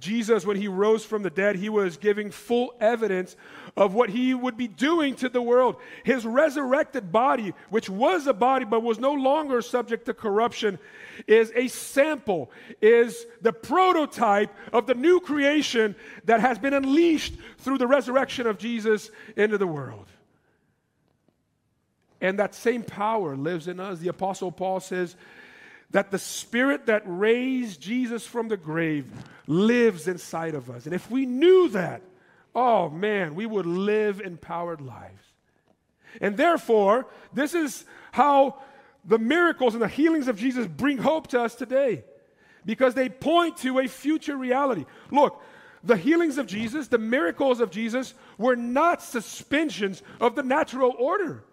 Jesus, 0.00 0.44
when 0.44 0.56
he 0.56 0.68
rose 0.68 1.04
from 1.04 1.22
the 1.22 1.30
dead, 1.30 1.56
he 1.56 1.68
was 1.68 1.96
giving 1.96 2.30
full 2.30 2.74
evidence 2.80 3.36
of 3.76 3.94
what 3.94 4.10
he 4.10 4.34
would 4.34 4.56
be 4.56 4.68
doing 4.68 5.14
to 5.16 5.28
the 5.28 5.42
world. 5.42 5.76
His 6.04 6.24
resurrected 6.24 7.10
body, 7.10 7.52
which 7.70 7.88
was 7.88 8.26
a 8.26 8.32
body 8.32 8.64
but 8.64 8.82
was 8.82 8.98
no 8.98 9.12
longer 9.12 9.62
subject 9.62 10.06
to 10.06 10.14
corruption, 10.14 10.78
is 11.26 11.52
a 11.54 11.68
sample, 11.68 12.50
is 12.80 13.26
the 13.42 13.52
prototype 13.52 14.54
of 14.72 14.86
the 14.86 14.94
new 14.94 15.20
creation 15.20 15.96
that 16.24 16.40
has 16.40 16.58
been 16.58 16.74
unleashed 16.74 17.34
through 17.58 17.78
the 17.78 17.86
resurrection 17.86 18.46
of 18.46 18.58
Jesus 18.58 19.10
into 19.36 19.58
the 19.58 19.66
world. 19.66 20.06
And 22.20 22.38
that 22.38 22.54
same 22.54 22.82
power 22.82 23.36
lives 23.36 23.68
in 23.68 23.78
us. 23.78 23.98
The 23.98 24.08
Apostle 24.08 24.50
Paul 24.50 24.80
says, 24.80 25.16
that 25.90 26.10
the 26.10 26.18
spirit 26.18 26.86
that 26.86 27.02
raised 27.06 27.80
Jesus 27.80 28.26
from 28.26 28.48
the 28.48 28.56
grave 28.56 29.10
lives 29.46 30.06
inside 30.06 30.54
of 30.54 30.70
us. 30.70 30.84
And 30.84 30.94
if 30.94 31.10
we 31.10 31.24
knew 31.24 31.68
that, 31.70 32.02
oh 32.54 32.90
man, 32.90 33.34
we 33.34 33.46
would 33.46 33.66
live 33.66 34.20
empowered 34.20 34.80
lives. 34.80 35.22
And 36.20 36.36
therefore, 36.36 37.06
this 37.32 37.54
is 37.54 37.84
how 38.12 38.60
the 39.04 39.18
miracles 39.18 39.74
and 39.74 39.82
the 39.82 39.88
healings 39.88 40.28
of 40.28 40.36
Jesus 40.36 40.66
bring 40.66 40.98
hope 40.98 41.28
to 41.28 41.40
us 41.40 41.54
today 41.54 42.04
because 42.66 42.94
they 42.94 43.08
point 43.08 43.56
to 43.58 43.78
a 43.78 43.88
future 43.88 44.36
reality. 44.36 44.84
Look, 45.10 45.42
the 45.82 45.96
healings 45.96 46.36
of 46.36 46.46
Jesus, 46.46 46.88
the 46.88 46.98
miracles 46.98 47.60
of 47.60 47.70
Jesus 47.70 48.12
were 48.36 48.56
not 48.56 49.02
suspensions 49.02 50.02
of 50.20 50.34
the 50.34 50.42
natural 50.42 50.94
order. 50.98 51.44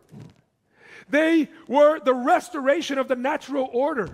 They 1.09 1.49
were 1.67 1.99
the 1.99 2.13
restoration 2.13 2.97
of 2.97 3.07
the 3.07 3.15
natural 3.15 3.69
order 3.71 4.09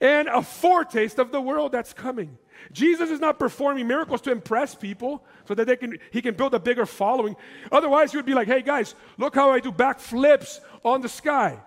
and 0.00 0.28
a 0.28 0.42
foretaste 0.42 1.18
of 1.18 1.32
the 1.32 1.40
world 1.40 1.72
that's 1.72 1.92
coming. 1.92 2.38
Jesus 2.72 3.10
is 3.10 3.20
not 3.20 3.38
performing 3.38 3.86
miracles 3.86 4.20
to 4.22 4.32
impress 4.32 4.74
people 4.74 5.24
so 5.46 5.54
that 5.54 5.66
they 5.66 5.76
can, 5.76 5.98
he 6.10 6.22
can 6.22 6.34
build 6.34 6.54
a 6.54 6.58
bigger 6.58 6.86
following. 6.86 7.36
Otherwise, 7.70 8.10
he 8.10 8.16
would 8.16 8.26
be 8.26 8.34
like, 8.34 8.48
hey 8.48 8.62
guys, 8.62 8.94
look 9.18 9.34
how 9.34 9.50
I 9.50 9.60
do 9.60 9.70
backflips 9.70 10.60
on 10.82 11.00
the 11.00 11.08
sky. 11.08 11.58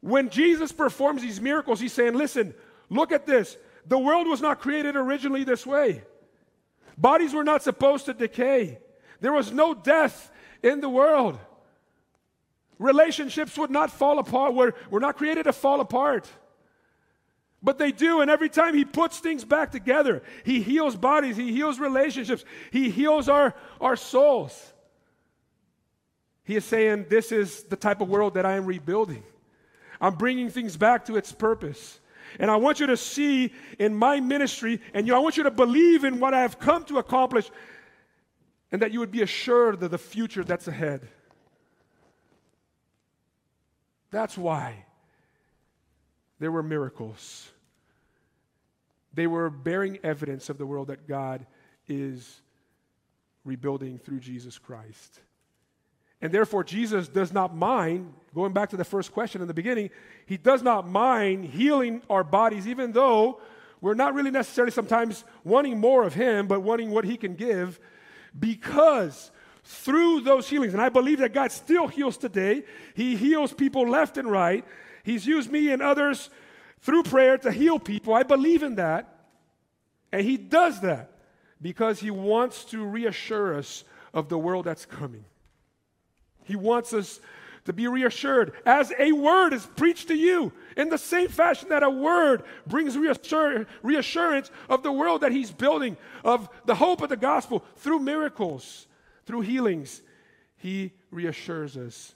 When 0.00 0.30
Jesus 0.30 0.70
performs 0.70 1.22
these 1.22 1.40
miracles, 1.40 1.80
he's 1.80 1.92
saying, 1.92 2.14
Listen, 2.14 2.54
look 2.88 3.10
at 3.10 3.26
this. 3.26 3.56
The 3.86 3.98
world 3.98 4.28
was 4.28 4.40
not 4.40 4.60
created 4.60 4.94
originally 4.94 5.42
this 5.42 5.66
way. 5.66 6.02
Bodies 6.96 7.34
were 7.34 7.42
not 7.42 7.64
supposed 7.64 8.06
to 8.06 8.14
decay. 8.14 8.78
There 9.20 9.32
was 9.32 9.50
no 9.50 9.74
death 9.74 10.30
in 10.66 10.80
the 10.80 10.88
world. 10.88 11.38
Relationships 12.78 13.56
would 13.56 13.70
not 13.70 13.90
fall 13.90 14.18
apart. 14.18 14.54
We're, 14.54 14.72
we're 14.90 14.98
not 14.98 15.16
created 15.16 15.44
to 15.44 15.52
fall 15.52 15.80
apart. 15.80 16.28
But 17.62 17.78
they 17.78 17.90
do, 17.90 18.20
and 18.20 18.30
every 18.30 18.50
time 18.50 18.74
he 18.74 18.84
puts 18.84 19.18
things 19.18 19.44
back 19.44 19.72
together, 19.72 20.22
he 20.44 20.60
heals 20.60 20.94
bodies, 20.94 21.36
he 21.36 21.52
heals 21.52 21.78
relationships, 21.78 22.44
he 22.70 22.90
heals 22.90 23.28
our, 23.28 23.54
our 23.80 23.96
souls. 23.96 24.72
He 26.44 26.54
is 26.54 26.64
saying, 26.64 27.06
This 27.08 27.32
is 27.32 27.64
the 27.64 27.76
type 27.76 28.00
of 28.00 28.08
world 28.08 28.34
that 28.34 28.44
I 28.44 28.56
am 28.56 28.66
rebuilding. 28.66 29.22
I'm 30.00 30.14
bringing 30.14 30.50
things 30.50 30.76
back 30.76 31.06
to 31.06 31.16
its 31.16 31.32
purpose. 31.32 31.98
And 32.38 32.50
I 32.50 32.56
want 32.56 32.80
you 32.80 32.86
to 32.88 32.96
see 32.96 33.52
in 33.78 33.94
my 33.94 34.20
ministry, 34.20 34.80
and 34.92 35.10
I 35.10 35.18
want 35.18 35.38
you 35.38 35.44
to 35.44 35.50
believe 35.50 36.04
in 36.04 36.20
what 36.20 36.34
I 36.34 36.42
have 36.42 36.58
come 36.58 36.84
to 36.84 36.98
accomplish, 36.98 37.50
and 38.72 38.82
that 38.82 38.92
you 38.92 39.00
would 39.00 39.10
be 39.10 39.22
assured 39.22 39.82
of 39.82 39.90
the 39.90 39.98
future 39.98 40.44
that's 40.44 40.68
ahead. 40.68 41.08
That's 44.10 44.36
why 44.36 44.84
there 46.38 46.52
were 46.52 46.62
miracles. 46.62 47.48
They 49.14 49.26
were 49.26 49.50
bearing 49.50 49.98
evidence 50.02 50.50
of 50.50 50.58
the 50.58 50.66
world 50.66 50.88
that 50.88 51.08
God 51.08 51.46
is 51.88 52.40
rebuilding 53.44 53.98
through 53.98 54.20
Jesus 54.20 54.58
Christ. 54.58 55.20
And 56.20 56.32
therefore, 56.32 56.64
Jesus 56.64 57.08
does 57.08 57.32
not 57.32 57.54
mind, 57.54 58.12
going 58.34 58.52
back 58.52 58.70
to 58.70 58.76
the 58.76 58.84
first 58.84 59.12
question 59.12 59.42
in 59.42 59.48
the 59.48 59.54
beginning, 59.54 59.90
he 60.26 60.36
does 60.36 60.62
not 60.62 60.88
mind 60.88 61.44
healing 61.44 62.02
our 62.08 62.24
bodies, 62.24 62.66
even 62.66 62.92
though 62.92 63.40
we're 63.80 63.94
not 63.94 64.14
really 64.14 64.30
necessarily 64.30 64.72
sometimes 64.72 65.24
wanting 65.44 65.78
more 65.78 66.04
of 66.04 66.14
him, 66.14 66.46
but 66.46 66.60
wanting 66.60 66.90
what 66.90 67.04
he 67.04 67.16
can 67.16 67.34
give, 67.34 67.78
because 68.38 69.30
through 69.64 70.20
those 70.20 70.48
healings, 70.48 70.72
and 70.72 70.82
I 70.82 70.88
believe 70.88 71.18
that 71.18 71.34
God 71.34 71.50
still 71.50 71.88
heals 71.88 72.16
today, 72.16 72.64
he 72.94 73.16
heals 73.16 73.52
people 73.52 73.88
left 73.88 74.16
and 74.16 74.30
right. 74.30 74.64
He's 75.02 75.26
used 75.26 75.50
me 75.50 75.70
and 75.72 75.82
others 75.82 76.30
through 76.80 77.02
prayer 77.04 77.36
to 77.38 77.50
heal 77.50 77.78
people. 77.78 78.14
I 78.14 78.22
believe 78.22 78.62
in 78.62 78.76
that. 78.76 79.12
And 80.12 80.22
he 80.22 80.36
does 80.36 80.80
that 80.82 81.10
because 81.60 82.00
he 82.00 82.10
wants 82.10 82.64
to 82.66 82.84
reassure 82.84 83.56
us 83.56 83.84
of 84.14 84.28
the 84.28 84.38
world 84.38 84.64
that's 84.66 84.86
coming. 84.86 85.24
He 86.44 86.54
wants 86.56 86.92
us 86.92 87.20
to 87.66 87.72
be 87.72 87.86
reassured 87.86 88.52
as 88.64 88.92
a 88.98 89.12
word 89.12 89.52
is 89.52 89.66
preached 89.76 90.08
to 90.08 90.14
you 90.14 90.52
in 90.76 90.88
the 90.88 90.98
same 90.98 91.28
fashion 91.28 91.68
that 91.68 91.82
a 91.82 91.90
word 91.90 92.42
brings 92.66 92.96
reassur- 92.96 93.66
reassurance 93.82 94.50
of 94.68 94.82
the 94.82 94.92
world 94.92 95.20
that 95.20 95.32
he's 95.32 95.50
building, 95.50 95.96
of 96.24 96.48
the 96.64 96.74
hope 96.74 97.02
of 97.02 97.08
the 97.08 97.16
gospel 97.16 97.64
through 97.76 98.00
miracles, 98.00 98.86
through 99.26 99.42
healings. 99.42 100.02
He 100.56 100.92
reassures 101.10 101.76
us 101.76 102.14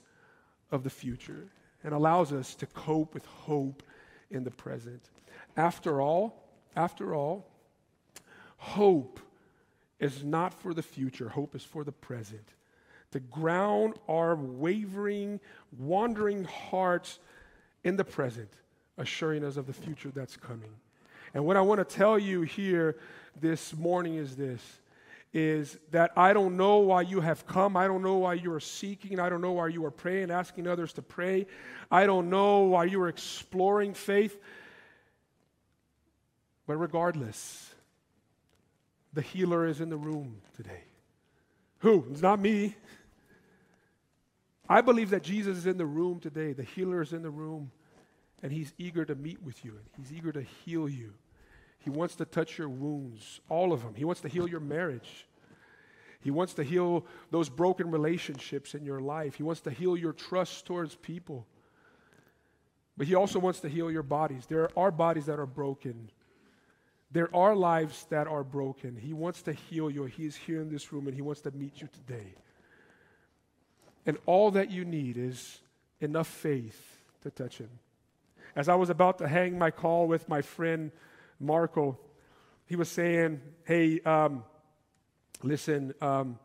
of 0.71 0.83
the 0.83 0.89
future 0.89 1.47
and 1.83 1.93
allows 1.93 2.31
us 2.31 2.55
to 2.55 2.65
cope 2.65 3.13
with 3.13 3.25
hope 3.25 3.83
in 4.29 4.43
the 4.43 4.51
present. 4.51 5.09
After 5.57 6.01
all, 6.01 6.49
after 6.75 7.13
all, 7.13 7.45
hope 8.57 9.19
is 9.99 10.23
not 10.23 10.53
for 10.53 10.73
the 10.73 10.81
future, 10.81 11.29
hope 11.29 11.55
is 11.55 11.63
for 11.63 11.83
the 11.83 11.91
present 11.91 12.53
to 13.11 13.19
ground 13.19 13.95
our 14.07 14.35
wavering, 14.35 15.39
wandering 15.77 16.43
hearts 16.43 17.19
in 17.83 17.97
the 17.97 18.03
present, 18.03 18.49
assuring 18.97 19.43
us 19.43 19.57
of 19.57 19.67
the 19.67 19.73
future 19.73 20.11
that's 20.13 20.37
coming. 20.37 20.71
And 21.33 21.45
what 21.45 21.57
I 21.57 21.61
want 21.61 21.79
to 21.79 21.95
tell 21.95 22.19
you 22.19 22.41
here 22.41 22.97
this 23.39 23.73
morning 23.75 24.15
is 24.15 24.35
this 24.35 24.61
is 25.33 25.77
that 25.91 26.11
I 26.17 26.33
don't 26.33 26.57
know 26.57 26.79
why 26.79 27.03
you 27.03 27.21
have 27.21 27.47
come. 27.47 27.77
I 27.77 27.87
don't 27.87 28.01
know 28.01 28.17
why 28.17 28.33
you 28.33 28.51
are 28.51 28.59
seeking. 28.59 29.17
I 29.17 29.29
don't 29.29 29.39
know 29.39 29.53
why 29.53 29.69
you 29.69 29.85
are 29.85 29.91
praying, 29.91 30.29
asking 30.29 30.67
others 30.67 30.91
to 30.93 31.01
pray. 31.01 31.47
I 31.89 32.05
don't 32.05 32.29
know 32.29 32.63
why 32.63 32.83
you 32.83 33.01
are 33.01 33.07
exploring 33.07 33.93
faith. 33.93 34.37
But 36.67 36.75
regardless, 36.75 37.73
the 39.13 39.21
healer 39.21 39.65
is 39.65 39.79
in 39.79 39.89
the 39.89 39.97
room 39.97 40.41
today. 40.55 40.83
Who? 41.79 42.05
It's 42.11 42.21
not 42.21 42.39
me. 42.39 42.75
I 44.71 44.79
believe 44.79 45.09
that 45.09 45.21
Jesus 45.21 45.57
is 45.57 45.65
in 45.65 45.77
the 45.77 45.85
room 45.85 46.21
today. 46.21 46.53
The 46.53 46.63
healer 46.63 47.01
is 47.01 47.11
in 47.11 47.23
the 47.23 47.29
room, 47.29 47.71
and 48.41 48.53
he's 48.53 48.73
eager 48.77 49.03
to 49.03 49.15
meet 49.15 49.43
with 49.43 49.65
you, 49.65 49.71
and 49.71 49.81
he's 49.97 50.17
eager 50.17 50.31
to 50.31 50.43
heal 50.43 50.87
you. 50.87 51.11
He 51.79 51.89
wants 51.89 52.15
to 52.15 52.25
touch 52.25 52.57
your 52.57 52.69
wounds, 52.69 53.41
all 53.49 53.73
of 53.73 53.83
them. 53.83 53.95
He 53.95 54.05
wants 54.05 54.21
to 54.21 54.29
heal 54.29 54.47
your 54.47 54.61
marriage. 54.61 55.27
He 56.21 56.31
wants 56.31 56.53
to 56.53 56.63
heal 56.63 57.05
those 57.31 57.49
broken 57.49 57.91
relationships 57.91 58.73
in 58.73 58.85
your 58.85 59.01
life. 59.01 59.35
He 59.35 59.43
wants 59.43 59.59
to 59.61 59.71
heal 59.71 59.97
your 59.97 60.13
trust 60.13 60.65
towards 60.65 60.95
people. 60.95 61.45
But 62.95 63.07
He 63.07 63.15
also 63.15 63.39
wants 63.39 63.59
to 63.61 63.67
heal 63.67 63.91
your 63.91 64.03
bodies. 64.03 64.45
There 64.45 64.69
are 64.79 64.89
bodies 64.89 65.25
that 65.25 65.37
are 65.37 65.45
broken. 65.45 66.09
There 67.11 67.35
are 67.35 67.57
lives 67.57 68.05
that 68.09 68.25
are 68.25 68.45
broken. 68.45 68.95
He 68.95 69.11
wants 69.11 69.41
to 69.41 69.51
heal 69.51 69.91
you. 69.91 70.05
He 70.05 70.25
is 70.25 70.37
here 70.37 70.61
in 70.61 70.69
this 70.69 70.93
room 70.93 71.07
and 71.07 71.15
He 71.15 71.21
wants 71.21 71.41
to 71.41 71.51
meet 71.51 71.81
you 71.81 71.89
today. 71.91 72.35
And 74.05 74.17
all 74.25 74.51
that 74.51 74.71
you 74.71 74.85
need 74.85 75.17
is 75.17 75.59
enough 75.99 76.27
faith 76.27 76.97
to 77.21 77.31
touch 77.31 77.57
him. 77.57 77.69
As 78.55 78.67
I 78.67 78.75
was 78.75 78.89
about 78.89 79.19
to 79.19 79.27
hang 79.27 79.57
my 79.57 79.71
call 79.71 80.07
with 80.07 80.27
my 80.27 80.41
friend 80.41 80.91
Marco, 81.39 81.97
he 82.65 82.75
was 82.75 82.89
saying, 82.89 83.41
Hey, 83.63 83.99
um, 84.01 84.43
listen, 85.43 85.93
um, 86.01 86.39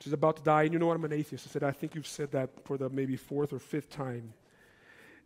she's 0.00 0.12
about 0.12 0.36
to 0.36 0.42
die, 0.42 0.64
and 0.64 0.72
you 0.72 0.78
know 0.78 0.86
what? 0.86 0.96
I'm 0.96 1.04
an 1.04 1.12
atheist. 1.12 1.46
I 1.48 1.50
said, 1.50 1.62
I 1.62 1.72
think 1.72 1.94
you've 1.94 2.06
said 2.06 2.32
that 2.32 2.50
for 2.64 2.76
the 2.76 2.88
maybe 2.90 3.16
fourth 3.16 3.52
or 3.52 3.58
fifth 3.58 3.90
time. 3.90 4.34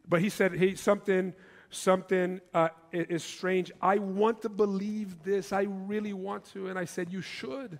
But 0.09 0.21
he 0.21 0.29
said, 0.29 0.57
Hey, 0.57 0.75
something, 0.75 1.35
something 1.71 2.41
uh, 2.55 2.69
is 2.93 3.23
strange. 3.23 3.71
I 3.81 3.99
want 3.99 4.43
to 4.43 4.49
believe 4.49 5.23
this. 5.23 5.53
I 5.53 5.63
really 5.63 6.13
want 6.13 6.45
to. 6.53 6.69
And 6.69 6.79
I 6.79 6.85
said, 6.85 7.13
You 7.13 7.21
should. 7.21 7.79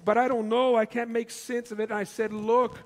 But 0.00 0.18
I 0.18 0.28
don't 0.28 0.48
know. 0.48 0.76
I 0.76 0.86
can't 0.86 1.10
make 1.10 1.30
sense 1.30 1.70
of 1.72 1.80
it. 1.80 1.90
And 1.90 1.98
I 1.98 2.04
said, 2.04 2.32
Look, 2.32 2.78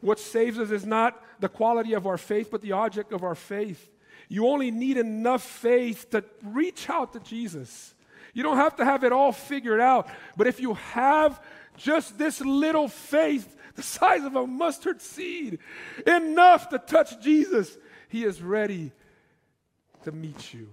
what 0.00 0.18
saves 0.18 0.58
us 0.58 0.70
is 0.70 0.86
not 0.86 1.22
the 1.40 1.48
quality 1.48 1.94
of 1.94 2.06
our 2.06 2.18
faith, 2.18 2.50
but 2.50 2.62
the 2.62 2.72
object 2.72 3.12
of 3.12 3.22
our 3.22 3.34
faith. 3.34 3.90
You 4.28 4.46
only 4.48 4.70
need 4.70 4.96
enough 4.96 5.42
faith 5.42 6.10
to 6.10 6.24
reach 6.42 6.90
out 6.90 7.12
to 7.14 7.20
Jesus. 7.20 7.94
You 8.34 8.42
don't 8.42 8.58
have 8.58 8.76
to 8.76 8.84
have 8.84 9.04
it 9.04 9.12
all 9.12 9.32
figured 9.32 9.80
out. 9.80 10.08
But 10.36 10.46
if 10.46 10.60
you 10.60 10.74
have 10.74 11.42
just 11.76 12.18
this 12.18 12.40
little 12.40 12.88
faith, 12.88 13.56
the 13.74 13.82
size 13.82 14.24
of 14.24 14.36
a 14.36 14.46
mustard 14.46 15.00
seed, 15.00 15.58
enough 16.06 16.68
to 16.70 16.78
touch 16.78 17.20
Jesus, 17.20 17.76
He 18.08 18.24
is 18.24 18.42
ready 18.42 18.92
to 20.04 20.12
meet 20.12 20.52
you 20.52 20.68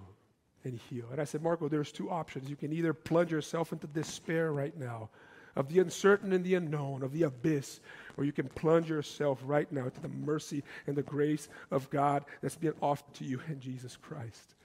and 0.64 0.80
heal. 0.90 1.06
And 1.12 1.22
I 1.22 1.24
said, 1.24 1.42
Marco, 1.42 1.70
there's 1.70 1.92
two 1.92 2.10
options. 2.10 2.50
You 2.50 2.56
can 2.56 2.74
either 2.74 2.94
plunge 2.94 3.32
yourself 3.32 3.72
into 3.72 3.88
despair 3.88 4.52
right 4.52 4.78
now 4.78 5.10
of 5.56 5.70
the 5.70 5.80
uncertain 5.80 6.34
and 6.34 6.44
the 6.44 6.56
unknown, 6.56 7.02
of 7.04 7.14
the 7.14 7.24
abyss, 7.24 7.80
or 8.18 8.26
you 8.26 8.32
can 8.32 8.48
plunge 8.50 8.90
yourself 8.90 9.40
right 9.44 9.72
now 9.72 9.88
to 9.88 10.02
the 10.02 10.10
mercy 10.10 10.64
and 10.88 10.96
the 10.96 11.04
grace 11.04 11.48
of 11.72 11.90
God 11.90 12.26
that's 12.42 12.56
being 12.56 12.74
offered 12.82 13.14
to 13.16 13.24
you 13.24 13.42
in 13.48 13.60
Jesus 13.60 13.98
Christ. 13.98 14.56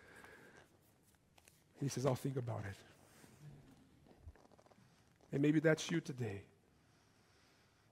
He 1.80 1.88
says, 1.88 2.07
I'll 2.07 2.14
think 2.14 2.36
about 2.36 2.62
it. 2.68 2.76
And 5.32 5.41
maybe 5.41 5.61
that's 5.61 5.91
you 5.91 6.01
today. 6.01 6.43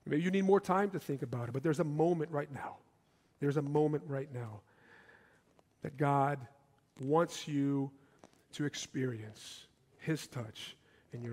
Maybe 0.05 0.23
you 0.23 0.31
need 0.31 0.45
more 0.45 0.61
time 0.61 0.91
to 0.91 0.99
think 0.99 1.23
about 1.23 1.49
it, 1.49 1.53
but 1.53 1.63
there's 1.63 1.81
a 1.81 1.85
moment 1.85 2.31
right 2.33 2.53
now. 2.53 2.77
There's 3.41 3.57
a 3.57 3.63
moment 3.63 4.03
right 4.07 4.29
now 4.33 4.61
that 5.83 5.97
God 5.97 6.39
wants 7.01 7.47
you 7.47 7.91
to 8.55 8.65
experience 8.65 9.67
His 10.01 10.27
touch 10.27 10.75